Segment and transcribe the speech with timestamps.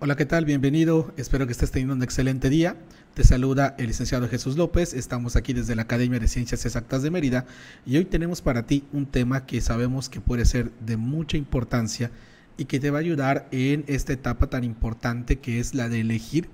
[0.00, 0.44] Hola, ¿qué tal?
[0.44, 1.14] Bienvenido.
[1.16, 2.76] Espero que estés teniendo un excelente día.
[3.14, 4.92] Te saluda el licenciado Jesús López.
[4.92, 7.46] Estamos aquí desde la Academia de Ciencias Exactas de Mérida
[7.86, 12.10] y hoy tenemos para ti un tema que sabemos que puede ser de mucha importancia
[12.56, 16.00] y que te va a ayudar en esta etapa tan importante que es la de
[16.00, 16.48] elegir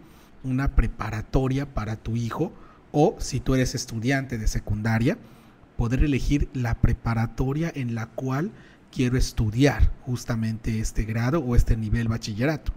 [0.44, 2.52] una preparatoria para tu hijo
[2.92, 5.16] o si tú eres estudiante de secundaria,
[5.78, 8.50] poder elegir la preparatoria en la cual
[8.92, 12.74] quiero estudiar justamente este grado o este nivel bachillerato.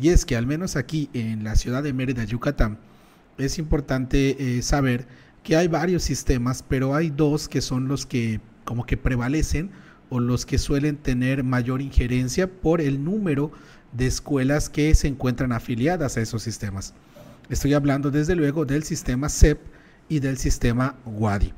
[0.00, 2.78] Y es que al menos aquí en la ciudad de Mérida, Yucatán,
[3.38, 5.06] es importante eh, saber
[5.42, 9.70] que hay varios sistemas, pero hay dos que son los que como que prevalecen
[10.10, 13.52] o los que suelen tener mayor injerencia por el número
[13.92, 16.94] de escuelas que se encuentran afiliadas a esos sistemas.
[17.48, 19.60] Estoy hablando desde luego del sistema CEP
[20.08, 21.52] y del sistema WADI.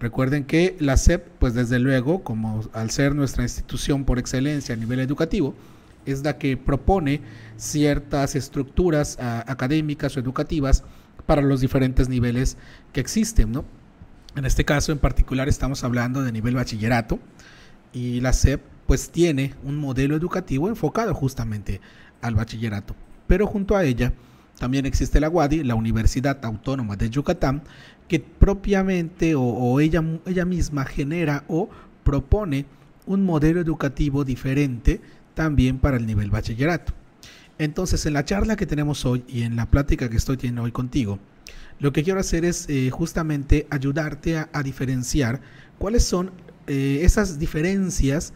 [0.00, 4.78] Recuerden que la CEP, pues desde luego, como al ser nuestra institución por excelencia a
[4.78, 5.54] nivel educativo,
[6.06, 7.20] es la que propone
[7.56, 10.84] ciertas estructuras ah, académicas o educativas
[11.26, 12.56] para los diferentes niveles
[12.92, 13.64] que existen, ¿no?
[14.36, 17.20] En este caso en particular estamos hablando de nivel bachillerato
[17.92, 21.80] y la SEP pues tiene un modelo educativo enfocado justamente
[22.20, 22.94] al bachillerato.
[23.26, 24.12] Pero junto a ella
[24.58, 27.62] también existe la UADI, la Universidad Autónoma de Yucatán,
[28.08, 31.68] que propiamente o, o ella, ella misma genera o
[32.02, 32.66] propone
[33.06, 35.00] un modelo educativo diferente
[35.34, 36.92] también para el nivel bachillerato.
[37.58, 40.72] Entonces, en la charla que tenemos hoy y en la plática que estoy teniendo hoy
[40.72, 41.18] contigo,
[41.78, 45.40] lo que quiero hacer es eh, justamente ayudarte a, diferenciar
[45.78, 46.30] cuáles son
[46.66, 48.32] eh, esas diferencias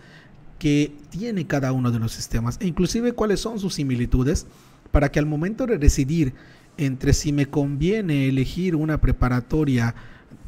[0.59, 4.47] que tiene cada uno de los sistemas e inclusive cuáles son sus similitudes
[4.91, 6.35] para que al momento de decidir
[6.77, 9.95] entre si me conviene elegir una preparatoria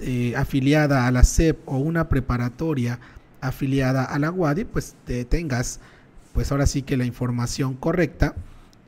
[0.01, 2.99] eh, afiliada a la SEP o una preparatoria
[3.41, 5.81] afiliada a la UADI, pues te tengas
[6.33, 8.35] pues ahora sí que la información correcta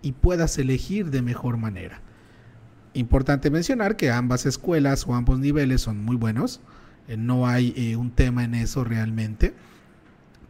[0.02, 2.00] y puedas elegir de mejor manera.
[2.94, 6.60] Importante mencionar que ambas escuelas o ambos niveles son muy buenos,
[7.08, 9.54] eh, no hay eh, un tema en eso realmente,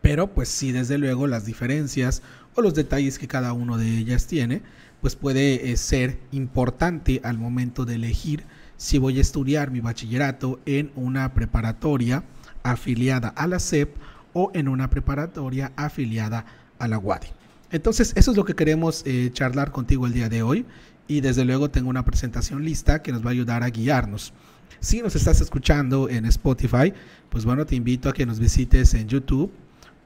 [0.00, 2.22] pero pues sí desde luego las diferencias
[2.54, 4.62] o los detalles que cada uno de ellas tiene,
[5.00, 8.44] pues puede eh, ser importante al momento de elegir
[8.76, 12.24] si voy a estudiar mi bachillerato en una preparatoria
[12.64, 13.96] afiliada a la SEP
[14.32, 17.28] o en una preparatoria afiliada a a la WADI.
[17.70, 20.66] Entonces, eso es lo que queremos eh, charlar contigo el día de hoy.
[21.08, 24.32] Y desde luego tengo una presentación lista que nos va a ayudar a guiarnos.
[24.80, 26.92] Si nos estás escuchando en Spotify,
[27.30, 29.50] pues bueno, te invito a que nos visites en YouTube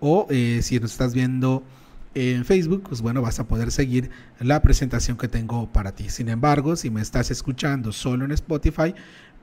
[0.01, 1.63] o eh, si nos estás viendo
[2.15, 4.11] en Facebook, pues bueno, vas a poder seguir
[4.41, 6.09] la presentación que tengo para ti.
[6.09, 8.95] Sin embargo, si me estás escuchando solo en Spotify,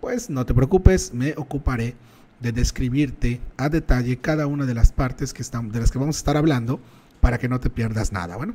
[0.02, 1.96] pues no te preocupes, me ocuparé
[2.40, 6.18] de describirte a detalle cada una de las partes que están, de las que vamos
[6.18, 6.80] a estar hablando
[7.24, 8.36] para que no te pierdas nada.
[8.36, 8.54] Bueno,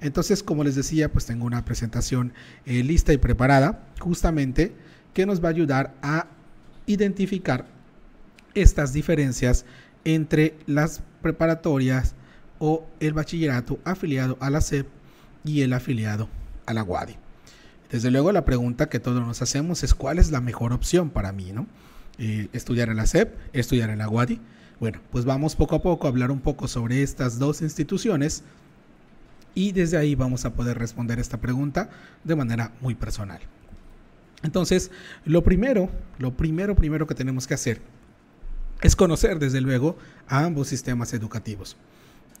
[0.00, 2.32] entonces, como les decía, pues tengo una presentación
[2.64, 4.72] eh, lista y preparada, justamente,
[5.12, 6.26] que nos va a ayudar a
[6.86, 7.66] identificar
[8.54, 9.66] estas diferencias
[10.04, 12.14] entre las preparatorias
[12.58, 14.86] o el bachillerato afiliado a la SEP
[15.44, 16.30] y el afiliado
[16.64, 17.16] a la WADI.
[17.90, 21.32] Desde luego la pregunta que todos nos hacemos es cuál es la mejor opción para
[21.32, 21.66] mí, ¿no?
[22.16, 24.40] Eh, estudiar en la SEP, estudiar en la WADI.
[24.78, 28.42] Bueno, pues vamos poco a poco a hablar un poco sobre estas dos instituciones
[29.54, 31.88] y desde ahí vamos a poder responder esta pregunta
[32.24, 33.40] de manera muy personal.
[34.42, 34.90] Entonces,
[35.24, 35.88] lo primero,
[36.18, 37.80] lo primero, primero que tenemos que hacer
[38.82, 39.96] es conocer desde luego
[40.28, 41.76] a ambos sistemas educativos.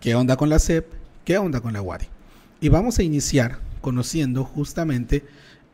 [0.00, 0.86] ¿Qué onda con la SEP?
[1.24, 2.06] ¿Qué onda con la WADI?
[2.60, 5.24] Y vamos a iniciar conociendo justamente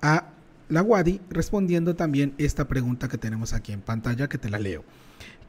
[0.01, 0.27] a
[0.69, 4.85] la WADI respondiendo también esta pregunta que tenemos aquí en pantalla que te la leo.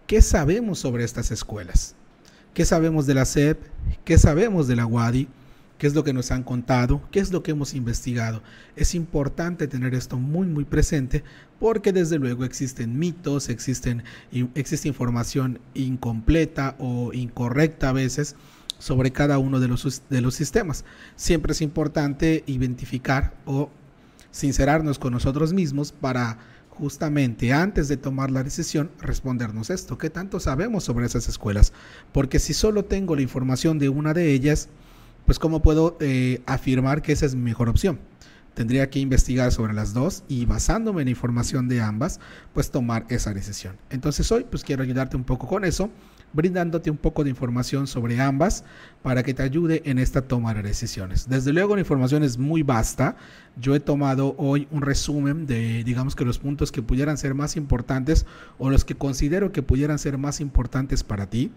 [0.08, 1.96] ¿Qué sabemos sobre estas escuelas?
[2.54, 3.58] ¿Qué sabemos de la SEP?
[4.04, 5.30] ¿Qué sabemos de la WADI?
[5.78, 7.02] ¿Qué es lo que nos han contado?
[7.10, 8.44] ¿Qué es lo que hemos investigado?
[8.76, 11.24] Es importante tener esto muy, muy presente
[11.58, 14.04] porque desde luego existen mitos, existen,
[14.56, 18.36] existe información incompleta o incorrecta a veces
[18.80, 20.84] sobre cada uno de los, de los sistemas.
[21.16, 23.70] Siempre es importante identificar o
[24.32, 26.40] sincerarnos con nosotros mismos para
[26.78, 29.98] justamente antes de tomar la decisión, respondernos esto.
[29.98, 31.72] ¿Qué tanto sabemos sobre esas escuelas?
[32.12, 34.70] Porque si solo tengo la información de una de ellas,
[35.26, 38.00] pues ¿cómo puedo eh, afirmar que esa es mi mejor opción?
[38.56, 42.20] Tendría que investigar sobre las dos y basándome en la información de ambas,
[42.54, 43.78] pues tomar esa decisión.
[43.90, 45.90] Entonces hoy pues quiero ayudarte un poco con eso
[46.34, 48.66] brindándote un poco de información sobre ambas
[49.02, 51.30] para que te ayude en esta toma de decisiones.
[51.30, 53.16] Desde luego la información es muy vasta.
[53.56, 57.56] Yo he tomado hoy un resumen de, digamos que los puntos que pudieran ser más
[57.56, 58.26] importantes
[58.58, 61.52] o los que considero que pudieran ser más importantes para ti.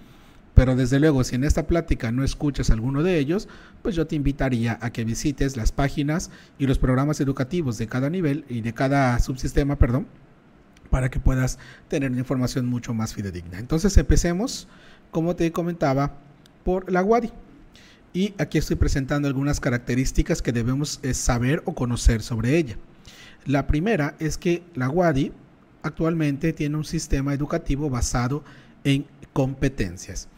[0.55, 3.47] Pero desde luego, si en esta plática no escuchas alguno de ellos,
[3.83, 8.09] pues yo te invitaría a que visites las páginas y los programas educativos de cada
[8.09, 10.07] nivel y de cada subsistema, perdón,
[10.89, 13.59] para que puedas tener una información mucho más fidedigna.
[13.59, 14.69] Entonces empecemos,
[15.11, 16.15] como te comentaba,
[16.65, 17.33] por la WADI.
[18.13, 22.77] Y aquí estoy presentando algunas características que debemos eh, saber o conocer sobre ella.
[23.45, 25.33] La primera es que la WADI
[25.83, 28.43] actualmente tiene un sistema educativo basado
[28.85, 30.29] en competencias.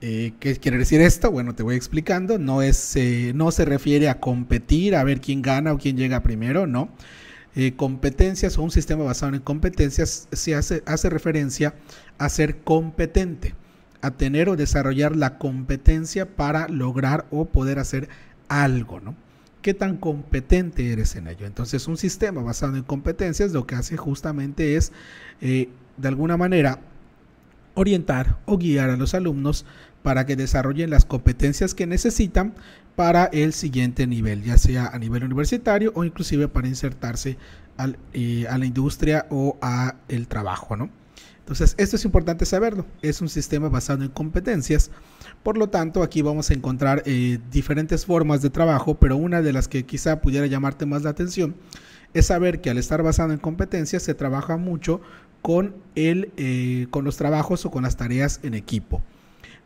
[0.00, 1.30] Eh, ¿Qué quiere decir esto?
[1.30, 2.38] Bueno, te voy explicando.
[2.38, 6.22] No, es, eh, no se refiere a competir, a ver quién gana o quién llega
[6.22, 6.88] primero, no.
[7.56, 11.74] Eh, competencias o un sistema basado en competencias se hace, hace referencia
[12.18, 13.54] a ser competente,
[14.00, 18.08] a tener o desarrollar la competencia para lograr o poder hacer
[18.48, 19.16] algo, ¿no?
[19.62, 21.46] ¿Qué tan competente eres en ello?
[21.46, 24.92] Entonces, un sistema basado en competencias lo que hace justamente es,
[25.40, 25.68] de
[26.04, 26.78] alguna manera,
[27.74, 29.64] orientar o guiar a los alumnos
[30.02, 32.54] para que desarrollen las competencias que necesitan
[32.98, 37.38] para el siguiente nivel, ya sea a nivel universitario o inclusive para insertarse
[38.12, 40.90] eh, a la industria o a el trabajo, ¿no?
[41.38, 42.86] Entonces, esto es importante saberlo.
[43.00, 44.90] Es un sistema basado en competencias.
[45.44, 49.52] Por lo tanto, aquí vamos a encontrar eh, diferentes formas de trabajo, pero una de
[49.52, 51.54] las que quizá pudiera llamarte más la atención
[52.14, 55.00] es saber que al estar basado en competencias se trabaja mucho
[55.40, 59.04] con, eh, con los trabajos o con las tareas en equipo.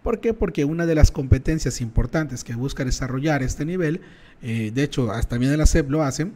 [0.02, 0.34] ¿Por qué?
[0.34, 4.00] Porque una de las competencias importantes que busca desarrollar este nivel,
[4.43, 6.32] eh, de hecho, hasta también en la SEP lo hacen,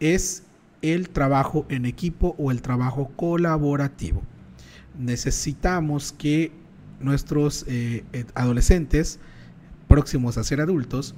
[0.00, 0.44] es
[0.82, 4.22] el trabajo en equipo o el trabajo colaborativo.
[4.98, 6.52] Necesitamos que
[7.00, 9.18] nuestros eh, adolescentes
[9.90, 11.14] próximos a ser adultos,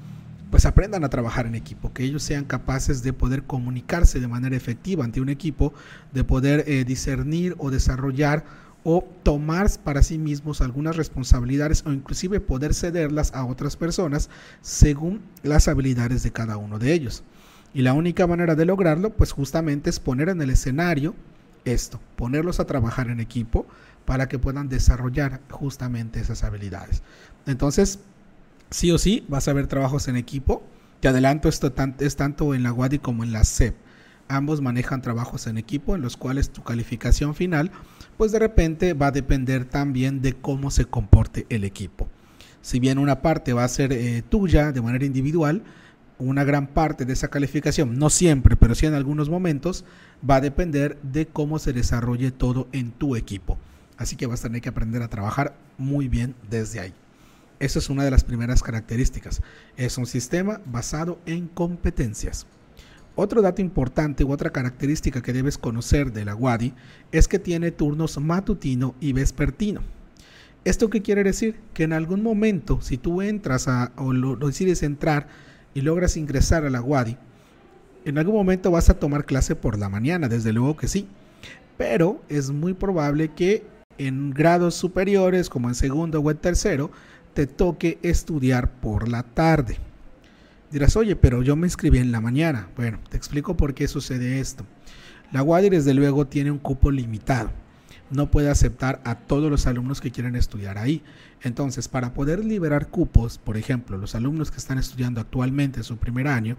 [0.50, 4.56] pues aprendan a trabajar en equipo, que ellos sean capaces de poder comunicarse de manera
[4.56, 5.72] efectiva ante un equipo,
[6.12, 8.44] de poder eh, discernir o desarrollar
[8.84, 14.29] o tomar para sí mismos algunas responsabilidades o inclusive poder cederlas a otras personas
[14.61, 17.23] según las habilidades de cada uno de ellos.
[17.75, 21.14] Y la única manera de lograrlo, pues justamente es poner en el escenario
[21.64, 23.67] esto, ponerlos a trabajar en equipo
[24.05, 27.02] para que puedan desarrollar justamente esas habilidades.
[27.46, 28.00] Entonces,
[28.70, 30.62] sí o sí vas a ver trabajos en equipo.
[31.00, 33.75] Te adelanto, esto es tanto en la WADI como en la SEP.
[34.28, 37.70] Ambos manejan trabajos en equipo en los cuales tu calificación final,
[38.17, 42.09] pues de repente va a depender también de cómo se comporte el equipo.
[42.61, 45.62] Si bien una parte va a ser eh, tuya de manera individual,
[46.19, 49.85] una gran parte de esa calificación, no siempre, pero sí en algunos momentos,
[50.29, 53.59] va a depender de cómo se desarrolle todo en tu equipo.
[53.97, 56.94] Así que vas a tener que aprender a trabajar muy bien desde ahí.
[57.59, 59.43] Esa es una de las primeras características.
[59.76, 62.47] Es un sistema basado en competencias.
[63.14, 66.73] Otro dato importante u otra característica que debes conocer de la WADI
[67.12, 69.82] es que tiene turnos matutino y vespertino.
[70.64, 71.56] ¿Esto qué quiere decir?
[71.75, 75.29] Que en algún momento, si tú entras a, o lo, decides entrar
[75.75, 77.19] y logras ingresar a la WADI,
[78.05, 81.06] en algún momento vas a tomar clase por la mañana, desde luego que sí.
[81.76, 83.64] Pero es muy probable que
[83.99, 86.91] en grados superiores, como en segundo o en tercero,
[87.35, 89.79] te toque estudiar por la tarde.
[90.73, 92.69] Dirás, oye, pero yo me inscribí en la mañana.
[92.77, 94.65] Bueno, te explico por qué sucede esto.
[95.31, 97.51] La UADI desde luego tiene un cupo limitado.
[98.11, 101.03] No puede aceptar a todos los alumnos que quieren estudiar ahí.
[101.43, 106.27] Entonces, para poder liberar cupos, por ejemplo, los alumnos que están estudiando actualmente su primer
[106.27, 106.57] año,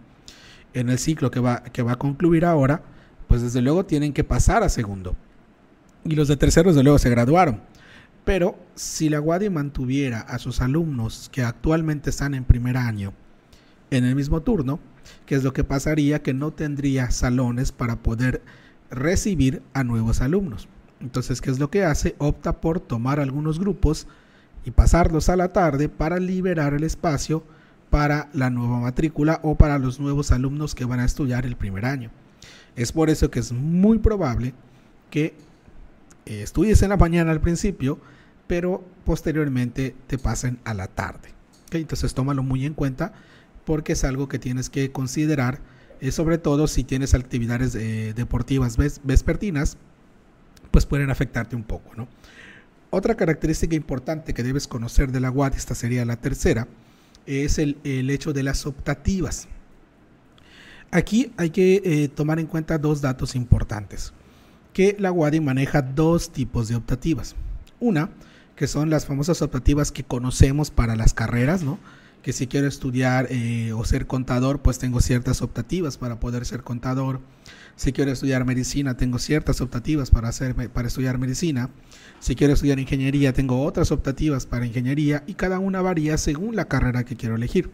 [0.75, 2.83] en el ciclo que va, que va a concluir ahora,
[3.27, 5.15] pues desde luego tienen que pasar a segundo.
[6.05, 7.61] Y los de tercero desde luego se graduaron.
[8.25, 13.13] Pero si la UADI mantuviera a sus alumnos que actualmente están en primer año
[13.97, 14.79] en el mismo turno,
[15.25, 16.21] ¿qué es lo que pasaría?
[16.23, 18.41] Que no tendría salones para poder
[18.89, 20.67] recibir a nuevos alumnos.
[20.99, 22.15] Entonces, ¿qué es lo que hace?
[22.17, 24.07] Opta por tomar algunos grupos
[24.65, 27.43] y pasarlos a la tarde para liberar el espacio
[27.89, 31.85] para la nueva matrícula o para los nuevos alumnos que van a estudiar el primer
[31.85, 32.09] año.
[32.75, 34.55] Es por eso que es muy probable
[35.11, 35.35] que
[36.25, 37.99] eh, estudies en la mañana al principio,
[38.47, 41.29] pero posteriormente te pasen a la tarde.
[41.69, 43.13] Entonces tómalo muy en cuenta
[43.65, 45.59] porque es algo que tienes que considerar,
[46.01, 49.77] eh, sobre todo si tienes actividades eh, deportivas vespertinas,
[50.71, 51.93] pues pueden afectarte un poco.
[51.95, 52.07] ¿no?
[52.89, 56.67] Otra característica importante que debes conocer de la UAD, esta sería la tercera,
[57.25, 59.47] es el, hecho de las optativas.
[60.91, 64.13] Aquí hay que tomar en cuenta dos datos importantes
[64.73, 67.35] que la UADI maneja dos tipos de optativas.
[67.79, 68.09] Una,
[68.55, 71.79] que son las famosas optativas que conocemos para las carreras, ¿no?
[72.23, 76.63] Que si quiero estudiar eh, o ser contador, pues tengo ciertas optativas para poder ser
[76.63, 77.19] contador.
[77.75, 81.69] Si quiero estudiar medicina, tengo ciertas optativas para, hacer, para estudiar medicina.
[82.21, 86.65] Si quiero estudiar ingeniería, tengo otras optativas para ingeniería y cada una varía según la
[86.65, 87.71] carrera que quiero elegir.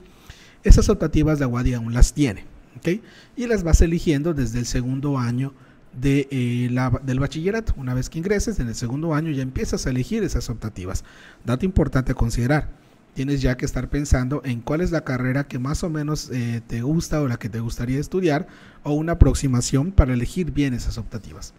[0.63, 2.45] Esas optativas la UADI aún las tiene,
[2.77, 3.01] ¿ok?
[3.37, 5.53] Y las vas eligiendo desde el segundo año
[5.93, 7.75] de, eh, la, del bachillerato.
[7.77, 11.03] Una vez que ingreses en el segundo año ya empiezas a elegir esas optativas.
[11.45, 12.78] Dato importante a considerar.
[13.13, 16.61] Tienes ya que estar pensando en cuál es la carrera que más o menos eh,
[16.65, 18.47] te gusta o la que te gustaría estudiar
[18.83, 21.53] o una aproximación para elegir bien esas optativas.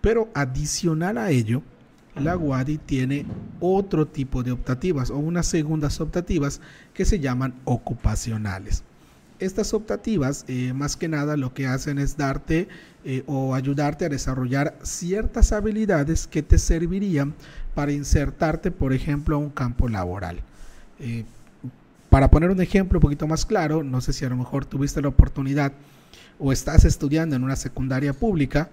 [0.00, 1.62] Pero adicional a ello,
[2.16, 3.26] la WADI tiene
[3.60, 6.60] otro tipo de optativas o unas segundas optativas
[6.92, 8.82] que se llaman ocupacionales.
[9.38, 12.68] Estas optativas, eh, más que nada, lo que hacen es darte
[13.04, 17.34] eh, o ayudarte a desarrollar ciertas habilidades que te servirían
[17.74, 20.42] para insertarte, por ejemplo, a un campo laboral.
[21.00, 21.24] Eh,
[22.08, 25.00] para poner un ejemplo un poquito más claro, no sé si a lo mejor tuviste
[25.00, 25.72] la oportunidad
[26.38, 28.70] o estás estudiando en una secundaria pública,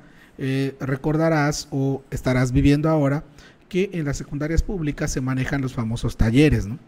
[0.79, 3.23] recordarás o estarás viviendo ahora
[3.69, 6.79] que en las secundarias públicas se manejan los famosos talleres, ¿no?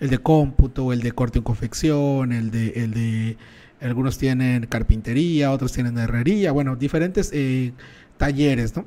[0.00, 3.36] El de cómputo, el de corte y confección, el de, el de
[3.80, 7.72] algunos tienen carpintería, otros tienen herrería, bueno, diferentes eh,
[8.16, 8.84] talleres, ¿no?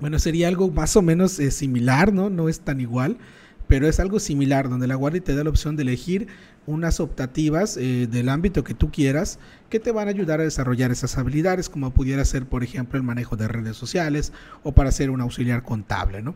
[0.00, 2.28] Bueno, sería algo más o menos eh, similar, ¿no?
[2.28, 3.16] No es tan igual,
[3.68, 6.28] pero es algo similar, donde la Guardia te da la opción de elegir
[6.66, 9.38] unas optativas eh, del ámbito que tú quieras
[9.70, 13.04] que te van a ayudar a desarrollar esas habilidades, como pudiera ser, por ejemplo, el
[13.04, 14.32] manejo de redes sociales
[14.62, 16.34] o para ser un auxiliar contable, ¿no?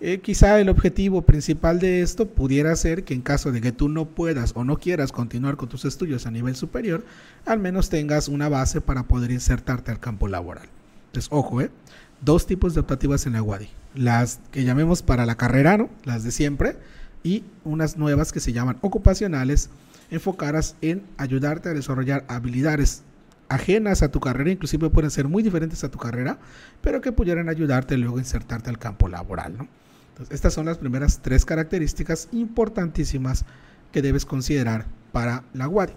[0.00, 3.88] Eh, quizá el objetivo principal de esto pudiera ser que en caso de que tú
[3.88, 7.04] no puedas o no quieras continuar con tus estudios a nivel superior,
[7.46, 10.68] al menos tengas una base para poder insertarte al campo laboral.
[11.06, 11.70] Entonces, ojo, ¿eh?
[12.20, 13.68] dos tipos de optativas en la UADI.
[13.96, 15.90] Las que llamemos para la carrera, ¿no?
[16.04, 16.76] Las de siempre,
[17.24, 19.70] y unas nuevas que se llaman ocupacionales,
[20.10, 23.02] enfocadas en ayudarte a desarrollar habilidades
[23.48, 26.38] ajenas a tu carrera, inclusive pueden ser muy diferentes a tu carrera,
[26.80, 29.56] pero que pudieran ayudarte luego a insertarte al campo laboral.
[29.56, 29.68] ¿no?
[30.30, 33.44] estas son las primeras tres características importantísimas
[33.92, 35.92] que debes considerar para la WADI.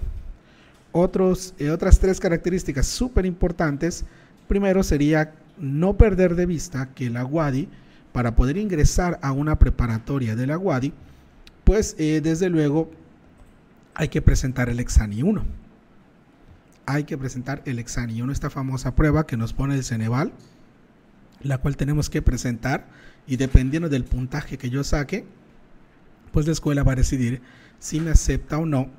[0.92, 4.06] Otros, eh, otras tres características súper importantes,
[4.48, 7.70] primero sería no perder de vista que la WADI,
[8.12, 10.94] para poder ingresar a una preparatoria de la WADI,
[11.64, 12.92] pues eh, desde luego
[13.94, 15.46] hay que presentar el Exani 1.
[16.86, 20.32] Hay que presentar el Exani 1, esta famosa prueba que nos pone el Ceneval,
[21.42, 22.88] la cual tenemos que presentar
[23.28, 25.26] y dependiendo del puntaje que yo saque,
[26.32, 27.42] pues la escuela va a decidir
[27.80, 28.90] si me acepta o no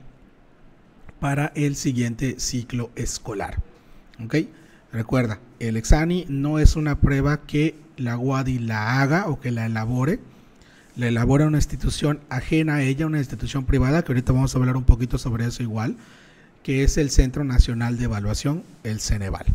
[1.19, 3.63] para el siguiente ciclo escolar.
[4.25, 4.37] ¿Ok?
[4.93, 9.67] Recuerda, el Exani no es una prueba que la WADI la haga o que la
[9.67, 10.21] elabore
[10.97, 14.77] la elabora una institución ajena a ella, una institución privada, que ahorita vamos a hablar
[14.77, 15.97] un poquito sobre eso igual,
[16.63, 19.47] que es el Centro Nacional de Evaluación, el Ceneval.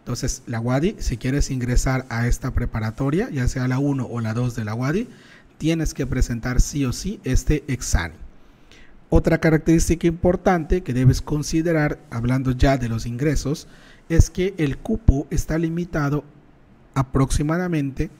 [0.00, 4.34] Entonces, la WADI, si quieres ingresar a esta preparatoria, ya sea la 1 o la
[4.34, 5.08] 2 de la WADI,
[5.58, 8.16] tienes que presentar sí o sí este examen.
[9.10, 13.66] Otra característica importante que debes considerar, hablando ya de los ingresos,
[14.08, 16.24] es que el cupo está limitado
[16.94, 18.10] aproximadamente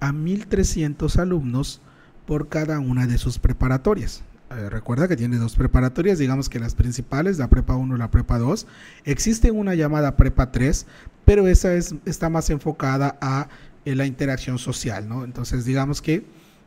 [0.00, 1.80] a 1.300 alumnos
[2.26, 4.22] por cada una de sus preparatorias.
[4.50, 8.10] Eh, recuerda que tiene dos preparatorias, digamos que las principales, la prepa 1 y la
[8.10, 8.66] prepa 2.
[9.04, 10.86] Existe una llamada prepa 3,
[11.24, 13.48] pero esa es, está más enfocada a
[13.84, 15.24] la interacción social, ¿no?
[15.24, 16.24] Entonces, digamos que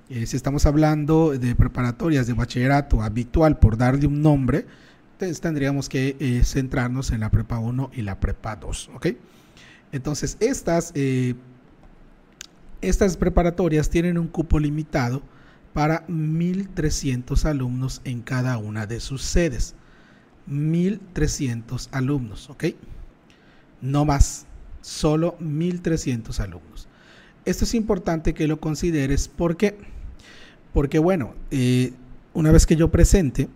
[0.09, 4.65] eh, si estamos hablando de preparatorias de bachillerato habitual, por darle un nombre,
[5.13, 9.07] entonces tendríamos que centrarnos en la prepa 1 y la prepa 2, ¿ok?
[9.93, 10.93] Entonces, estas,
[12.81, 15.21] estas preparatorias tienen un cupo limitado
[15.75, 19.75] para 1.300 alumnos en cada una de sus sedes.
[20.49, 22.65] 1.300 alumnos, ¿ok?
[23.81, 24.45] No más,
[24.81, 26.87] solo 1.300 alumnos.
[27.43, 29.77] Esto es importante que lo consideres porque,
[30.75, 31.93] porque bueno, eh,
[32.35, 33.47] una vez que yo presente,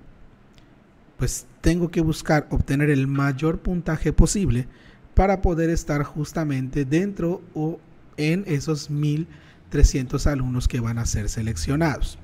[1.17, 4.67] pues tengo que buscar obtener el mayor puntaje posible
[5.13, 7.79] para poder estar justamente dentro o
[8.17, 9.27] en esos 1.300
[9.69, 12.17] 300 alumnos que van a ser seleccionados.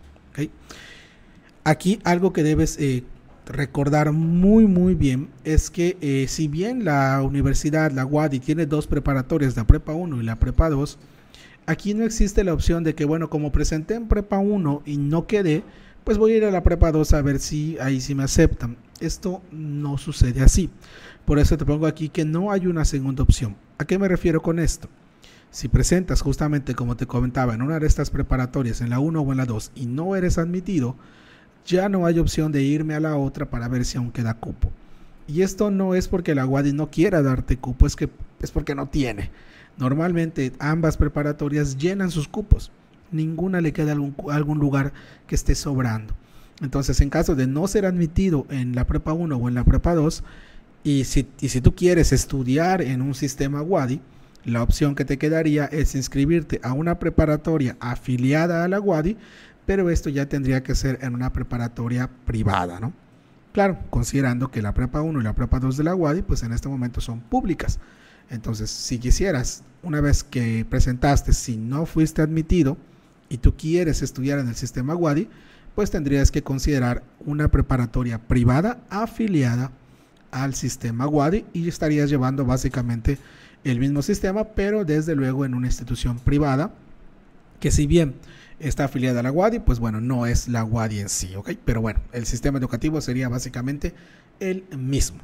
[1.63, 3.03] Aquí algo que debes eh,
[3.47, 8.87] recordar muy muy bien es que eh, si bien la universidad, la UADI, tiene dos
[8.87, 10.97] preparatorias, la Prepa 1 y la Prepa 2,
[11.65, 15.27] aquí no existe la opción de que, bueno, como presenté en Prepa 1 y no
[15.27, 15.63] quedé,
[16.03, 18.77] pues voy a ir a la Prepa 2 a ver si ahí sí me aceptan.
[18.99, 20.69] Esto no sucede así.
[21.25, 23.55] Por eso te pongo aquí que no hay una segunda opción.
[23.77, 24.87] ¿A qué me refiero con esto?
[25.49, 29.31] Si presentas justamente como te comentaba en una de estas preparatorias, en la 1 o
[29.31, 30.95] en la 2, y no eres admitido,
[31.65, 34.71] ya no hay opción de irme a la otra para ver si aún queda cupo.
[35.27, 38.09] Y esto no es porque la UADI no quiera darte cupo, es que
[38.41, 39.31] es porque no tiene.
[39.77, 42.71] Normalmente ambas preparatorias llenan sus cupos.
[43.11, 44.93] Ninguna le queda algún, algún lugar
[45.27, 46.13] que esté sobrando.
[46.61, 49.93] Entonces, en caso de no ser admitido en la prepa 1 o en la prepa
[49.93, 50.23] 2,
[50.83, 54.01] y si, y si tú quieres estudiar en un sistema WADI,
[54.45, 59.17] la opción que te quedaría es inscribirte a una preparatoria afiliada a la WADI,
[59.65, 62.93] pero esto ya tendría que ser en una preparatoria privada, ¿no?
[63.51, 66.53] Claro, considerando que la prepa 1 y la prepa 2 de la WADI, pues en
[66.53, 67.79] este momento son públicas.
[68.29, 72.77] Entonces, si quisieras, una vez que presentaste, si no fuiste admitido
[73.29, 75.27] y tú quieres estudiar en el sistema WADI,
[75.75, 79.71] pues tendrías que considerar una preparatoria privada afiliada
[80.31, 83.17] al sistema WADI y estarías llevando básicamente
[83.63, 86.73] el mismo sistema, pero desde luego en una institución privada,
[87.59, 88.15] que si bien
[88.59, 91.51] está afiliada a la WADI, pues bueno, no es la WADI en sí, ¿ok?
[91.65, 93.93] Pero bueno, el sistema educativo sería básicamente
[94.39, 95.19] el mismo.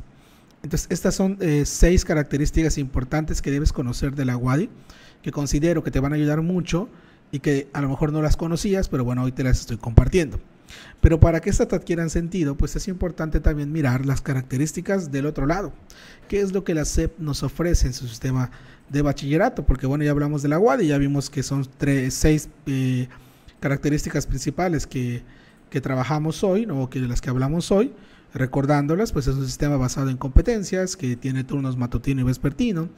[0.64, 4.70] Entonces, estas son eh, seis características importantes que debes conocer de la WADI,
[5.22, 6.90] que considero que te van a ayudar mucho
[7.32, 10.40] y que a lo mejor no las conocías, pero bueno, hoy te las estoy compartiendo.
[11.02, 15.26] Pero para que estas te adquieran sentido, pues es importante también mirar las características del
[15.26, 15.74] otro lado.
[16.28, 18.52] ¿Qué es lo que la SEP nos ofrece en su sistema
[18.90, 19.66] de bachillerato?
[19.66, 23.08] Porque bueno, ya hablamos de la WADI, ya vimos que son tres, seis eh,
[23.60, 25.24] características principales que,
[25.70, 27.94] que trabajamos hoy, o que de las que hablamos hoy.
[28.34, 32.90] Recordándolas, pues es un sistema basado en competencias, que tiene turnos matutino y vespertino,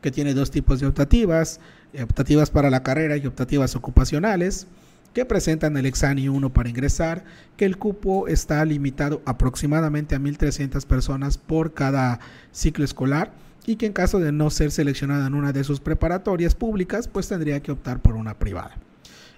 [0.00, 1.60] que tiene dos tipos de optativas,
[1.92, 4.66] eh, optativas para la carrera y optativas ocupacionales,
[5.14, 7.24] que presentan el examen 1 para ingresar,
[7.56, 12.20] que el cupo está limitado aproximadamente a 1.300 personas por cada
[12.52, 13.32] ciclo escolar
[13.66, 17.28] y que en caso de no ser seleccionada en una de sus preparatorias públicas, pues
[17.28, 18.76] tendría que optar por una privada.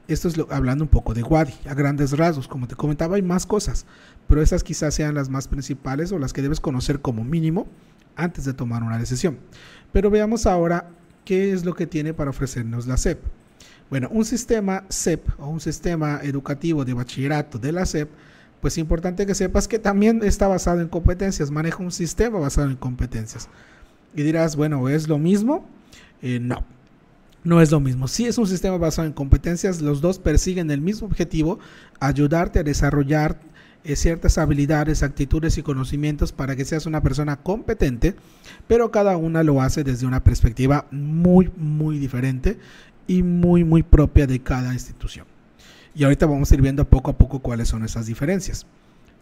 [0.09, 2.49] Esto es lo, hablando un poco de Wadi, a grandes rasgos.
[2.49, 3.87] Como te comentaba, hay más cosas,
[4.27, 7.67] pero esas quizás sean las más principales o las que debes conocer como mínimo
[8.17, 9.39] antes de tomar una decisión.
[9.93, 10.89] Pero veamos ahora
[11.25, 13.21] qué es lo que tiene para ofrecernos la SEP.
[13.91, 18.09] Bueno, un sistema SEP o un sistema educativo de bachillerato de la SEP,
[18.61, 22.71] pues es importante que sepas que también está basado en competencias, maneja un sistema basado
[22.71, 23.49] en competencias.
[24.15, 25.67] Y dirás, bueno, ¿es lo mismo?
[26.23, 26.65] Eh, no,
[27.45, 28.09] no es lo mismo.
[28.09, 31.59] Si es un sistema basado en competencias, los dos persiguen el mismo objetivo,
[32.01, 33.41] ayudarte a desarrollar
[33.85, 38.15] eh, ciertas habilidades, actitudes y conocimientos para que seas una persona competente,
[38.69, 42.59] pero cada una lo hace desde una perspectiva muy, muy diferente
[43.09, 45.27] y muy, muy propia de cada institución.
[45.95, 48.67] Y ahorita vamos a ir viendo poco a poco cuáles son esas diferencias.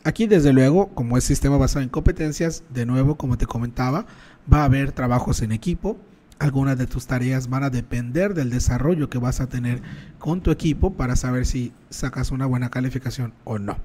[0.04, 4.06] Aquí, desde luego, como es sistema basado en competencias, de nuevo, como te comentaba,
[4.50, 5.98] va a haber trabajos en equipo,
[6.40, 9.82] algunas de tus tareas van a depender del desarrollo que vas a tener
[10.18, 13.76] con tu equipo para saber si sacas una buena calificación o no.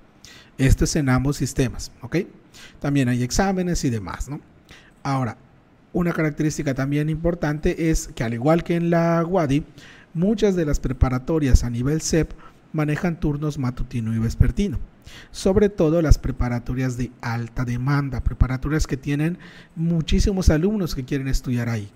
[0.57, 2.17] Esto es en ambos sistemas, ¿ok?
[2.79, 4.39] También hay exámenes y demás, ¿no?
[5.03, 5.37] Ahora,
[5.91, 9.65] una característica también importante es que al igual que en la WADI,
[10.13, 12.31] muchas de las preparatorias a nivel CEP
[12.71, 14.79] manejan turnos matutino y vespertino.
[15.31, 19.39] Sobre todo las preparatorias de alta demanda, preparatorias que tienen
[19.75, 21.91] muchísimos alumnos que quieren estudiar ahí.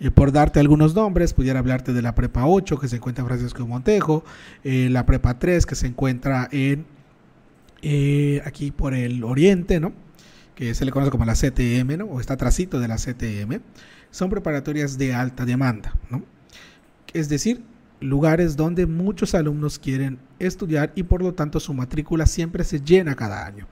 [0.00, 3.28] Y por darte algunos nombres, pudiera hablarte de la Prepa 8 que se encuentra en
[3.28, 4.24] Francisco Montejo,
[4.64, 6.86] eh, la Prepa 3 que se encuentra en
[7.82, 9.92] eh, aquí por el oriente, ¿no?
[10.54, 12.06] que se le conoce como la CTM, ¿no?
[12.06, 13.60] o está trasito de la CTM,
[14.10, 15.94] son preparatorias de alta demanda.
[16.08, 16.22] ¿no?
[17.12, 17.62] Es decir,
[18.00, 23.14] lugares donde muchos alumnos quieren estudiar y por lo tanto su matrícula siempre se llena
[23.14, 23.66] cada año.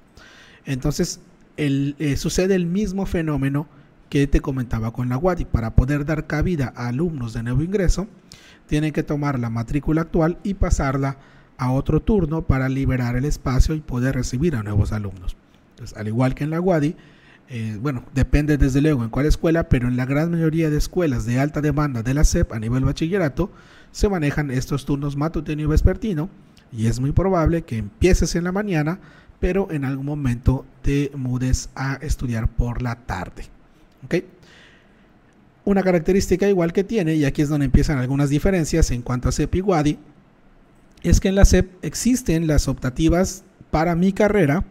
[0.67, 1.21] Entonces,
[1.57, 3.67] el, eh, sucede el mismo fenómeno
[4.09, 5.44] que te comentaba con la UADI.
[5.44, 8.07] Para poder dar cabida a alumnos de nuevo ingreso,
[8.66, 11.18] tienen que tomar la matrícula actual y pasarla
[11.57, 15.37] a otro turno para liberar el espacio y poder recibir a nuevos alumnos.
[15.71, 16.97] Entonces, al igual que en la UADI,
[17.51, 21.25] eh, bueno, depende desde luego en cuál escuela, pero en la gran mayoría de escuelas
[21.25, 23.51] de alta demanda de la SEP a nivel bachillerato,
[23.90, 26.29] se manejan estos turnos matutino y vespertino,
[26.71, 29.01] y es muy probable que empieces en la mañana,
[29.40, 33.44] pero en algún momento te mudes a estudiar por la tarde.
[35.65, 39.33] Una característica igual que tiene, y aquí es donde empiezan algunas diferencias en cuanto a
[39.33, 39.99] CEP y WADI,
[41.03, 44.65] es que en la CEP existen las optativas para mi carrera,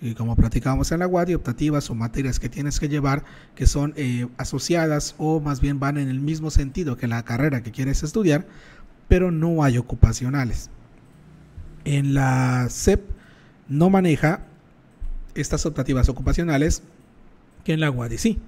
[0.00, 3.24] y como platicábamos en la WADI, optativas o materias que tienes que llevar
[3.56, 7.64] que son eh, asociadas o más bien van en el mismo sentido que la carrera
[7.64, 8.46] que quieres estudiar,
[9.08, 10.70] pero no hay ocupacionales.
[11.84, 13.00] En la CEP
[13.68, 14.42] no maneja
[15.34, 16.82] estas optativas ocupacionales
[17.64, 18.38] que en la WADI sí.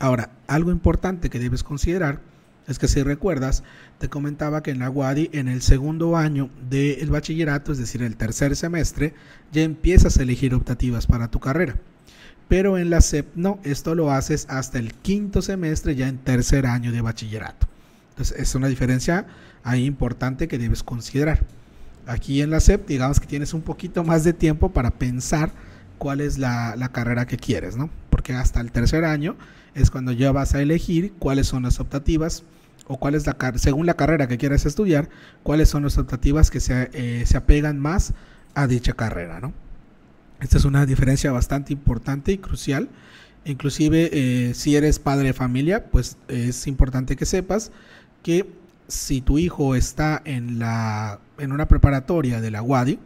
[0.00, 2.20] Ahora, algo importante que debes considerar
[2.66, 3.64] Es que si recuerdas,
[3.98, 8.16] te comentaba que en la UADI, en el segundo año del bachillerato, es decir, el
[8.16, 9.12] tercer semestre,
[9.50, 11.74] ya empiezas a elegir optativas para tu carrera.
[12.46, 16.64] Pero en la SEP no, esto lo haces hasta el quinto semestre, ya en tercer
[16.64, 17.66] año de bachillerato.
[18.10, 19.26] Entonces, es una diferencia
[19.64, 21.44] ahí importante que debes considerar.
[22.06, 25.50] Aquí en la SEP, digamos que tienes un poquito más de tiempo para pensar
[25.98, 27.90] cuál es la, la carrera que quieres, ¿no?
[28.10, 29.36] Porque hasta el tercer año
[29.74, 32.44] es cuando ya vas a elegir cuáles son las optativas
[32.86, 35.08] o cuál es la según la carrera que quieras estudiar,
[35.42, 38.14] cuáles son las optativas que se, eh, se apegan más
[38.54, 39.52] a dicha carrera, ¿no?
[40.40, 42.88] Esta es una diferencia bastante importante y crucial.
[43.44, 47.72] Inclusive eh, si eres padre de familia, pues es importante que sepas
[48.22, 48.50] que
[48.88, 52.98] si tu hijo está en, la, en una preparatoria de la UADI,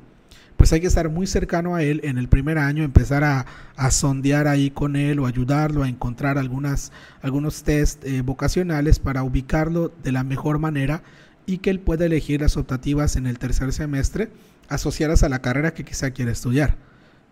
[0.57, 3.47] pues hay que estar muy cercano a él en el primer año, empezar a,
[3.91, 9.93] sondear ahí con él o ayudarlo a encontrar algunas, algunos test eh, vocacionales para ubicarlo
[10.03, 11.03] de la mejor manera
[11.47, 14.31] y que él pueda elegir las optativas en el tercer semestre
[14.69, 16.77] asociadas a la carrera que quizá quiera estudiar.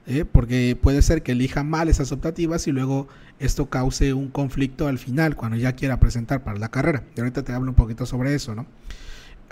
[0.07, 0.25] ¿eh?
[0.25, 3.09] Porque puede ser que elija mal esas optativas y luego
[3.39, 7.05] esto cause un conflicto al final cuando ya quiera presentar para la carrera.
[7.17, 8.67] Y ahorita te hablo un poquito sobre eso, ¿no?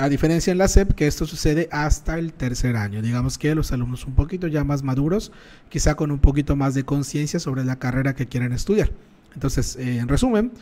[0.00, 3.02] A diferencia en la SEP, que esto sucede hasta el tercer año.
[3.02, 5.30] Digamos que los alumnos un poquito ya más maduros,
[5.68, 8.90] quizá con un poquito más de conciencia sobre la carrera que quieren estudiar.
[9.34, 10.52] Entonces, eh, en resumen,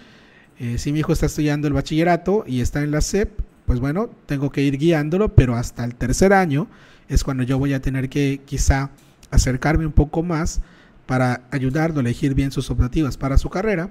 [0.59, 3.31] eh, si mi hijo está estudiando el bachillerato y está en la SEP,
[3.65, 6.67] pues bueno, tengo que ir guiándolo, pero hasta el tercer año
[7.09, 8.91] es cuando yo voy a tener que quizá
[9.31, 10.63] acercarme un poco más
[11.07, 13.89] para ayudarlo a elegir bien sus optativas para su carrera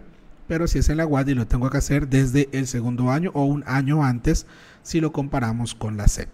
[0.47, 3.43] pero si es en la UADI lo tengo que hacer desde el segundo año o
[3.45, 4.47] un año antes
[4.87, 6.29] si lo comparamos con la CEP.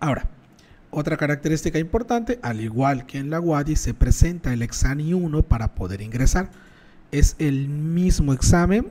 [0.00, 0.28] Ahora,
[0.90, 5.76] otra característica importante, al igual que en la UADI, se presenta el examen 1 para
[5.76, 6.50] poder ingresar.
[7.12, 8.88] Es el mismo examen,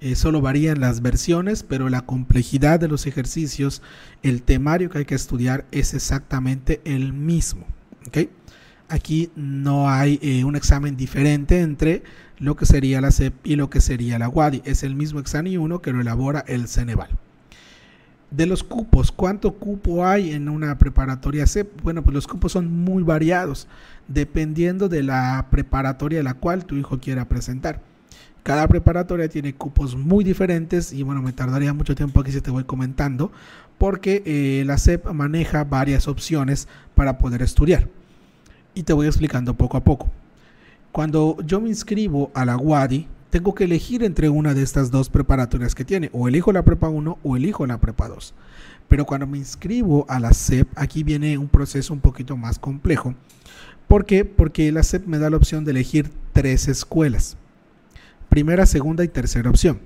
[0.00, 3.82] eh, solo varían las versiones, pero la complejidad de los ejercicios,
[4.22, 7.66] el temario que hay que estudiar es exactamente el mismo.
[8.88, 12.04] Aquí no hay eh, un examen diferente entre
[12.38, 14.62] lo que sería la CEP y lo que sería la WADI.
[14.64, 17.18] Es el mismo examen 1 que lo elabora el Ceneval.
[18.30, 21.82] De los cupos, ¿cuánto cupo hay en una preparatoria CEP?
[21.82, 23.66] Bueno, pues los cupos son muy variados,
[24.06, 27.80] dependiendo de la preparatoria a la cual tu hijo quiera presentar.
[28.44, 32.52] Cada preparatoria tiene cupos muy diferentes y bueno, me tardaría mucho tiempo aquí si te
[32.52, 33.32] voy comentando,
[33.78, 37.88] porque eh, la CEP maneja varias opciones para poder estudiar.
[38.74, 40.08] Y te voy explicando poco a poco.
[40.92, 45.08] Cuando yo me inscribo a la WADI, tengo que elegir entre una de estas dos
[45.08, 46.10] preparatorias que tiene.
[46.12, 48.34] O elijo la prepa 1 o elijo la prepa 2.
[48.88, 53.14] Pero cuando me inscribo a la SEP, aquí viene un proceso un poquito más complejo.
[53.86, 54.24] ¿Por qué?
[54.24, 57.36] Porque la SEP me da la opción de elegir tres escuelas.
[58.28, 59.80] Primera, segunda y tercera opción.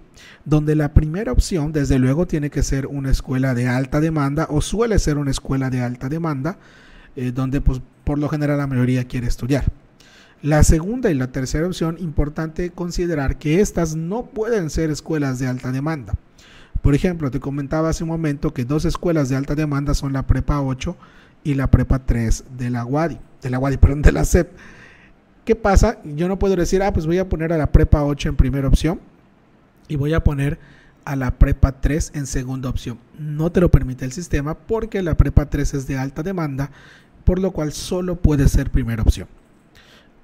[0.45, 4.61] Donde la primera opción, desde luego, tiene que ser una escuela de alta demanda o
[4.61, 6.59] suele ser una escuela de alta demanda,
[7.17, 9.65] eh, donde pues, por lo general la mayoría quiere estudiar.
[10.45, 15.47] La segunda y la tercera opción, importante considerar que estas no pueden ser escuelas de
[15.47, 16.17] alta demanda.
[16.83, 20.27] Por ejemplo, te comentaba hace un momento que dos escuelas de alta demanda son la
[20.27, 20.99] Prepa 8
[21.45, 22.85] y la Prepa 3 de la
[23.41, 24.51] de la WADI, perdón, de la CEP.
[25.47, 25.97] ¿Qué pasa?
[26.05, 28.69] Yo no puedo decir, ah, pues voy a poner a la Prepa 8 en primera
[28.69, 29.01] opción
[29.89, 30.59] y voy a poner
[31.07, 32.99] a la Prepa 3 en segunda opción.
[33.19, 36.71] No te lo permite el sistema porque la Prepa 3 es de alta demanda,
[37.25, 39.27] por lo cual solo puede ser primera opción.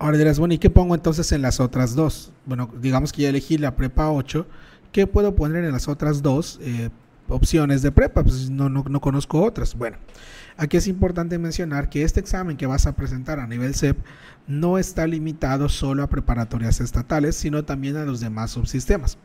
[0.01, 2.33] Ahora dirás, bueno, ¿y qué pongo entonces en las otras dos?
[2.47, 4.47] Bueno, digamos que ya elegí la prepa 8,
[4.93, 6.89] ¿qué puedo poner en las otras dos eh,
[7.29, 8.23] opciones de prepa?
[8.23, 9.75] Pues no, no, no conozco otras.
[9.75, 9.99] Bueno,
[10.57, 13.99] aquí es importante mencionar que este examen que vas a presentar a nivel CEP
[14.47, 19.19] no está limitado solo a preparatorias estatales, sino también a los demás subsistemas.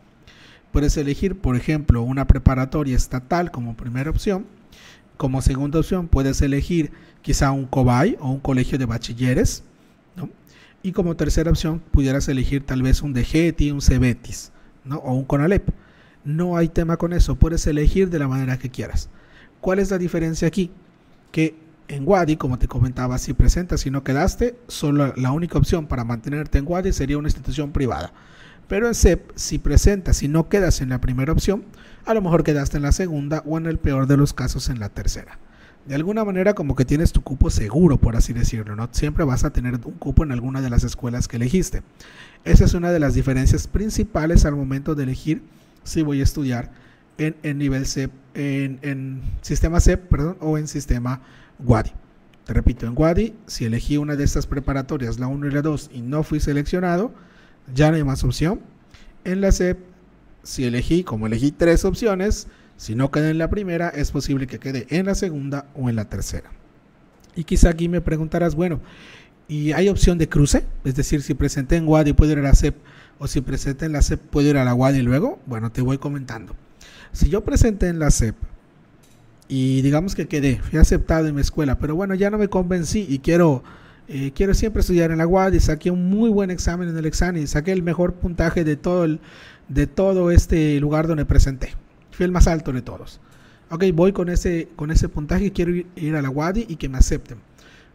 [0.73, 4.45] Puedes elegir, por ejemplo, una preparatoria estatal como primera opción.
[5.15, 9.63] Como segunda opción, puedes elegir quizá un COBAI o un colegio de bachilleres
[10.85, 14.51] y como tercera opción, pudieras elegir tal vez un DGETI, un CEBETIS,
[14.83, 14.97] ¿no?
[14.97, 15.69] O un CONALEP.
[16.23, 19.09] No hay tema con eso, puedes elegir de la manera que quieras.
[19.61, 20.69] ¿Cuál es la diferencia aquí?
[21.31, 21.55] Que
[21.87, 26.03] en Wadi, como te comentaba, si presentas y no quedaste, solo la única opción para
[26.03, 28.13] mantenerte en Wadi sería una institución privada.
[28.67, 31.65] Pero en CEP, si presentas y no quedas en la primera opción,
[32.05, 34.79] a lo mejor quedaste en la segunda o en el peor de los casos en
[34.79, 35.39] la tercera
[35.85, 38.89] de alguna manera como que tienes tu cupo seguro, por así decirlo, ¿no?
[38.91, 41.83] Siempre vas a tener un cupo en alguna de las escuelas que elegiste.
[42.43, 45.43] Esa es una de las diferencias principales al momento de elegir
[45.83, 46.71] si voy a estudiar
[47.17, 51.21] en, en nivel CEP, en, sistema CEP, perdón, o en sistema
[51.59, 51.91] WADI.
[52.45, 55.91] Te repito, en WADI, si elegí una de estas preparatorias, la 1 y la 2,
[55.93, 57.13] y no fui seleccionado,
[57.73, 58.59] ya no hay más opción.
[59.23, 59.77] En la CEP
[60.45, 64.59] si elegí, como elegí tres opciones, si no queda en la primera, es posible que
[64.59, 66.51] quede en la segunda o en la tercera.
[67.35, 68.79] Y quizá aquí me preguntarás, bueno,
[69.47, 70.65] ¿y hay opción de cruce?
[70.83, 72.75] Es decir, si presenté en Wadi puedo ir a la CEP
[73.19, 75.39] o si presenté en la CEP puedo ir a la Wadi luego.
[75.45, 76.55] Bueno, te voy comentando.
[77.11, 78.35] Si yo presenté en la CEP
[79.47, 83.05] y digamos que quedé, fui aceptado en mi escuela, pero bueno, ya no me convencí
[83.07, 83.63] y quiero,
[84.07, 87.47] eh, quiero siempre estudiar en la Wadi, saqué un muy buen examen en el examen,
[87.47, 89.19] saqué el mejor puntaje de todo, el,
[89.69, 91.73] de todo este lugar donde presenté.
[92.15, 93.19] Fui el más alto de todos
[93.69, 96.97] ok, voy con ese, con ese puntaje quiero ir, a la WADI y que me
[96.97, 97.37] acepten.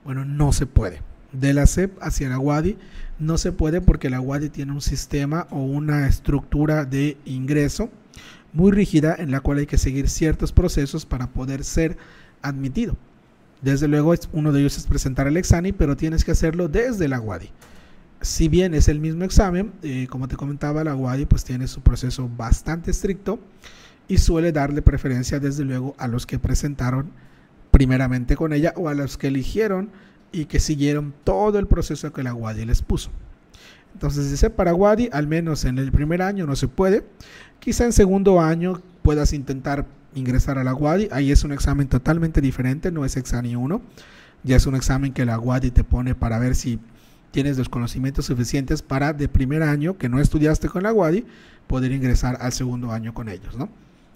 [0.04, 1.02] Bueno, no se puede.
[1.33, 2.76] De la CEP hacia la WADI
[3.18, 7.90] no se puede porque la WADI tiene un sistema o una estructura de ingreso
[8.52, 11.96] muy rígida en la cual hay que seguir ciertos procesos para poder ser
[12.42, 12.96] admitido.
[13.62, 17.20] Desde luego, uno de ellos es presentar el examen, pero tienes que hacerlo desde la
[17.20, 17.50] WADI.
[18.22, 21.80] Si bien es el mismo examen, eh, como te comentaba, la WADI pues tiene su
[21.80, 23.38] proceso bastante estricto
[24.11, 27.12] y suele darle preferencia desde luego a los que presentaron
[27.70, 29.88] primeramente con ella o a los que eligieron
[30.33, 33.11] y que siguieron todo el proceso que la Wadi les puso.
[33.94, 37.05] Entonces, dice para Wadi, al menos en el primer año no se puede.
[37.61, 41.07] Quizá en segundo año puedas intentar ingresar a la Wadi.
[41.12, 43.81] Ahí es un examen totalmente diferente, no es examen 1.
[44.42, 46.81] Ya es un examen que la Wadi te pone para ver si
[47.31, 51.27] tienes los conocimientos suficientes para de primer año, que no estudiaste con la Wadi,
[51.68, 53.68] poder ingresar al segundo año con ellos, ¿no?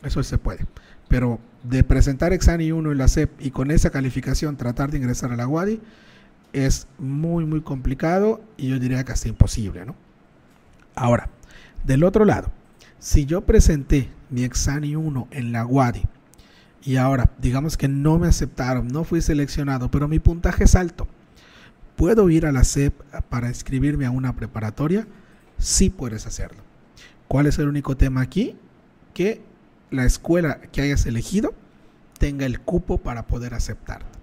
[0.04, 0.66] Eso se puede.
[1.08, 5.32] Pero de presentar Exani 1 en la CEP y con esa calificación tratar de ingresar
[5.32, 5.80] a la WADI
[6.52, 9.96] es muy, muy complicado y yo diría casi imposible, ¿no?
[10.94, 11.28] Ahora,
[11.84, 12.52] del otro lado,
[12.98, 16.02] si yo presenté mi Exani 1 en la WADI
[16.82, 21.08] y ahora digamos que no me aceptaron, no fui seleccionado, pero mi puntaje es alto,
[21.96, 22.94] ¿puedo ir a la CEP
[23.28, 25.06] para inscribirme a una preparatoria?
[25.58, 26.62] Sí puedes hacerlo.
[27.26, 28.56] ¿Cuál es el único tema aquí?
[29.12, 29.42] Que
[29.94, 31.54] la escuela que hayas elegido
[32.18, 34.18] tenga el cupo para poder aceptarte.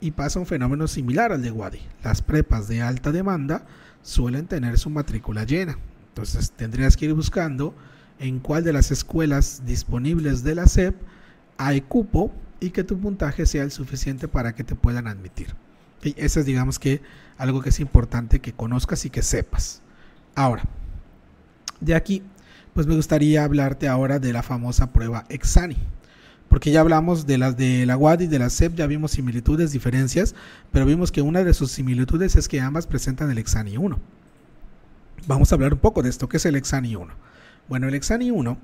[0.00, 1.80] Y pasa un fenómeno similar al de Wadi.
[2.02, 3.64] Las prepas de alta demanda
[4.02, 5.78] suelen tener su matrícula llena.
[6.08, 7.74] Entonces tendrías que ir buscando
[8.18, 10.94] en cuál de las escuelas disponibles de la SEP
[11.56, 15.54] hay cupo y que tu puntaje sea el suficiente para que te puedan admitir.
[16.02, 17.00] Y eso es digamos que
[17.38, 19.80] algo que es importante que conozcas y que sepas.
[20.34, 20.64] Ahora,
[21.80, 22.22] de aquí
[22.74, 25.76] pues me gustaría hablarte ahora de la famosa prueba Exani.
[26.48, 29.72] Porque ya hablamos de las de la WAD y de la CEP, ya vimos similitudes,
[29.72, 30.34] diferencias,
[30.72, 33.98] pero vimos que una de sus similitudes es que ambas presentan el Exani 1.
[35.26, 37.12] Vamos a hablar un poco de esto, ¿qué es el Exani 1?
[37.68, 38.58] Bueno, el Exani 1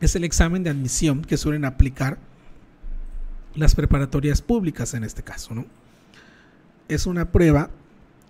[0.00, 2.18] es el examen de admisión que suelen aplicar
[3.54, 5.66] las preparatorias públicas en este caso, ¿no?
[6.88, 7.70] Es una prueba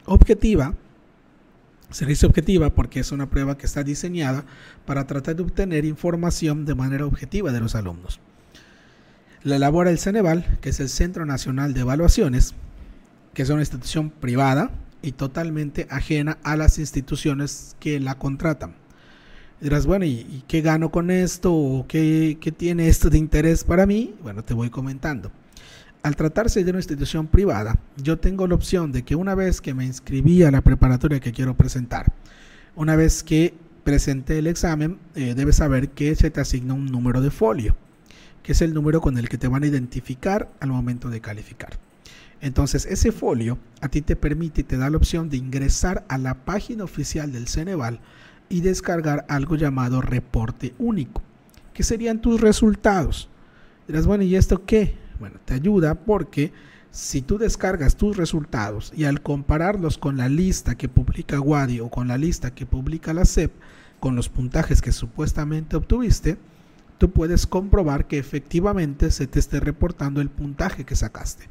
[0.06, 0.74] objetiva
[1.94, 4.44] Servicio objetiva porque es una prueba que está diseñada
[4.84, 8.18] para tratar de obtener información de manera objetiva de los alumnos.
[9.44, 12.56] La elabora el Ceneval, que es el Centro Nacional de Evaluaciones,
[13.32, 18.74] que es una institución privada y totalmente ajena a las instituciones que la contratan.
[19.60, 21.54] dirás, bueno, ¿y, qué gano con esto?
[21.54, 24.16] ¿O qué tiene esto de interés para mí?
[24.20, 25.30] Bueno, te voy comentando
[26.04, 29.72] al tratarse de una institución privada, yo tengo la opción de que una vez que
[29.72, 32.12] me inscribí a la preparatoria que quiero presentar,
[32.76, 37.22] una vez que presenté el examen, eh, debes saber que se te asigna un número
[37.22, 37.74] de folio,
[38.42, 41.78] que es el número con el que te van a identificar al momento de calificar.
[42.42, 46.18] Entonces, ese folio a ti te permite y te da la opción de ingresar a
[46.18, 48.00] la página oficial del Ceneval
[48.50, 51.22] y descargar algo llamado reporte único,
[51.72, 53.30] que serían tus resultados.
[53.88, 55.02] Dirás, bueno, ¿y esto qué?
[55.18, 56.52] Bueno, te ayuda porque
[56.90, 61.88] si tú descargas tus resultados y al compararlos con la lista que publica Wadi o
[61.88, 63.52] con la lista que publica la SEP,
[64.00, 66.36] con los puntajes que supuestamente obtuviste,
[66.98, 71.48] tú puedes comprobar que efectivamente se te esté reportando el puntaje que sacaste.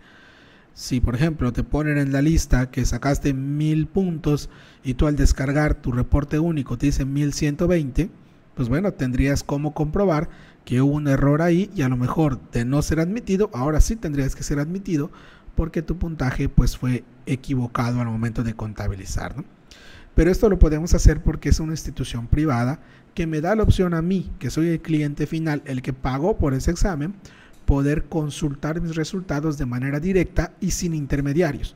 [0.73, 4.49] Si por ejemplo te ponen en la lista que sacaste mil puntos
[4.83, 8.09] y tú al descargar tu reporte único te dice 1120,
[8.55, 10.29] pues bueno, tendrías como comprobar
[10.65, 13.95] que hubo un error ahí y a lo mejor de no ser admitido, ahora sí
[13.95, 15.11] tendrías que ser admitido
[15.55, 19.35] porque tu puntaje pues fue equivocado al momento de contabilizar.
[20.15, 22.79] Pero esto lo podemos hacer porque es una institución privada
[23.13, 26.37] que me da la opción a mí, que soy el cliente final, el que pagó
[26.37, 27.13] por ese examen,
[27.65, 31.75] poder consultar mis resultados de manera directa y sin intermediarios.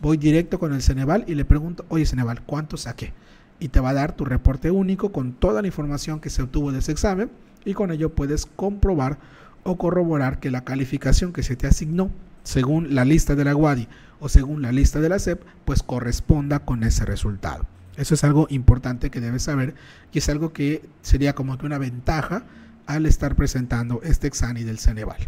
[0.00, 3.12] Voy directo con el Ceneval y le pregunto, oye Ceneval, ¿cuánto saqué?
[3.58, 6.72] Y te va a dar tu reporte único con toda la información que se obtuvo
[6.72, 7.30] de ese examen
[7.66, 9.18] y con ello puedes comprobar
[9.64, 12.10] o corroborar que la calificación que se te asignó
[12.44, 13.88] según la lista de la WADI
[14.20, 17.66] o según la lista de la SEP, pues corresponda con ese resultado.
[17.96, 19.74] Eso es algo importante que debes saber
[20.12, 22.44] y es algo que sería como que una ventaja
[22.86, 25.18] al estar presentando este examen del Ceneval.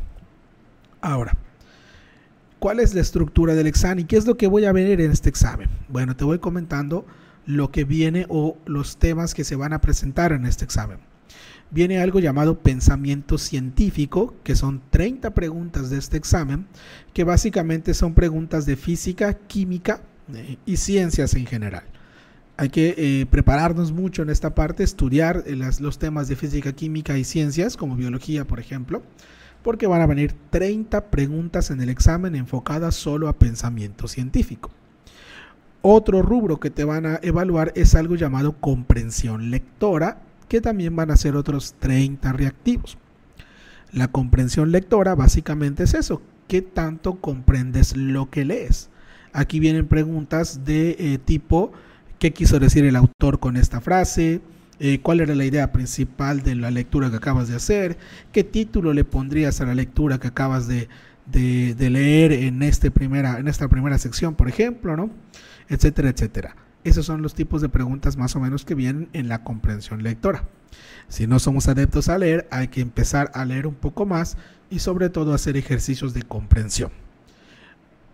[1.01, 1.37] Ahora,
[2.61, 4.07] ¿cuál es la estructura del examen?
[4.07, 5.68] ¿Qué es lo que voy a ver en este examen?
[5.88, 7.05] Bueno, te voy comentando
[7.46, 11.08] lo que viene o los temas que se van a presentar en este examen.
[11.70, 16.66] Viene algo llamado pensamiento científico, que son 30 preguntas de este examen,
[17.12, 20.00] que básicamente son preguntas de física, química
[20.35, 21.85] eh, y ciencias en general
[22.59, 27.16] hay que eh, prepararnos mucho en esta parte, estudiar eh, los temas de física, química
[27.16, 29.00] y ciencias, como biología, por ejemplo,
[29.62, 34.70] porque van a venir 30 preguntas en el examen enfocadas solo a pensamiento científico.
[35.83, 41.11] Otro rubro que te van a evaluar es algo llamado comprensión lectora, que también van
[41.11, 42.99] a ser otros 30 reactivos.
[43.93, 48.91] La comprensión lectora básicamente es eso, ¿qué tanto comprendes lo que lees?
[49.33, 51.73] Aquí vienen preguntas de eh, tipo
[52.19, 54.41] qué quiso decir el autor con esta frase,
[54.81, 57.99] eh, cuál era la idea principal de la lectura que acabas de hacer,
[58.33, 60.89] qué título le pondrías a la lectura que acabas de,
[61.33, 65.11] leer en, este primera, en esta primera sección, por ejemplo, ¿no?
[65.69, 66.57] etcétera, etcétera.
[66.85, 70.45] Esos son los tipos de preguntas más o menos que vienen en la comprensión lectora.
[71.09, 74.37] Si no somos adeptos a leer, hay que empezar a leer un poco más
[74.71, 76.91] y sobre todo hacer ejercicios de comprensión.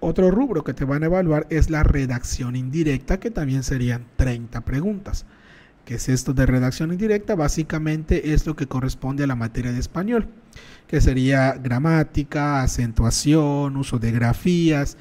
[0.01, 4.61] Otro rubro que te van a evaluar es la redacción indirecta, que también serían 30
[4.61, 5.25] preguntas.
[5.85, 7.35] ¿Qué es esto de redacción indirecta?
[7.35, 10.29] Básicamente es lo que corresponde a la materia de español,
[10.89, 14.97] que sería gramática, acentuación, uso de grafías,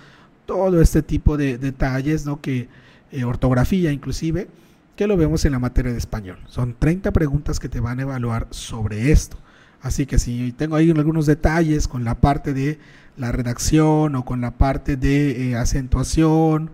[0.46, 2.42] todo este tipo de detalles, ¿no?
[2.42, 2.68] que
[3.14, 4.48] eh, ortografía inclusive,
[4.96, 6.40] que lo vemos en la materia de español.
[6.48, 9.38] Son 30 preguntas que te van a evaluar sobre esto.
[9.82, 12.80] Así que si tengo ahí algunos detalles con la parte de
[13.16, 16.72] la redacción o con la parte de eh, acentuación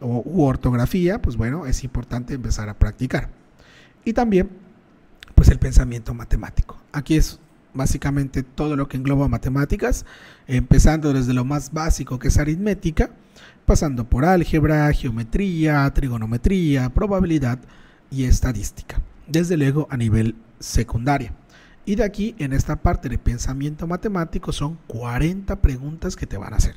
[0.00, 3.28] o, u ortografía, pues bueno, es importante empezar a practicar.
[4.04, 4.48] Y también,
[5.34, 6.80] pues el pensamiento matemático.
[6.92, 7.38] Aquí es
[7.74, 10.04] básicamente todo lo que engloba matemáticas,
[10.46, 13.10] empezando desde lo más básico que es aritmética,
[13.66, 17.58] pasando por álgebra, geometría, trigonometría, probabilidad
[18.10, 21.32] y estadística, desde luego a nivel secundaria.
[21.84, 26.52] Y de aquí, en esta parte de pensamiento matemático, son 40 preguntas que te van
[26.52, 26.76] a hacer.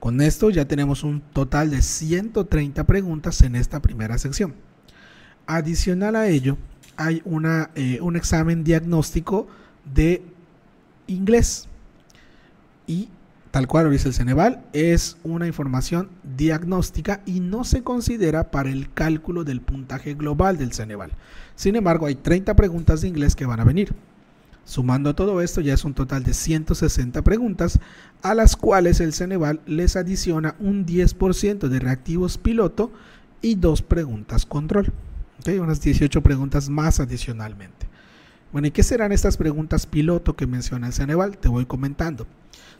[0.00, 4.54] Con esto ya tenemos un total de 130 preguntas en esta primera sección.
[5.46, 6.56] Adicional a ello,
[6.96, 9.48] hay una, eh, un examen diagnóstico
[9.94, 10.22] de
[11.06, 11.68] inglés.
[12.86, 13.08] Y
[13.56, 18.68] tal cual lo dice el Ceneval, es una información diagnóstica y no se considera para
[18.68, 21.12] el cálculo del puntaje global del Ceneval.
[21.54, 23.94] Sin embargo, hay 30 preguntas de inglés que van a venir.
[24.66, 27.80] Sumando todo esto, ya es un total de 160 preguntas,
[28.20, 32.92] a las cuales el Ceneval les adiciona un 10% de reactivos piloto
[33.40, 34.92] y dos preguntas control.
[35.46, 37.75] Unas 18 preguntas más adicionalmente.
[38.52, 41.38] Bueno, ¿y qué serán estas preguntas piloto que menciona el Ceneval?
[41.38, 42.26] Te voy comentando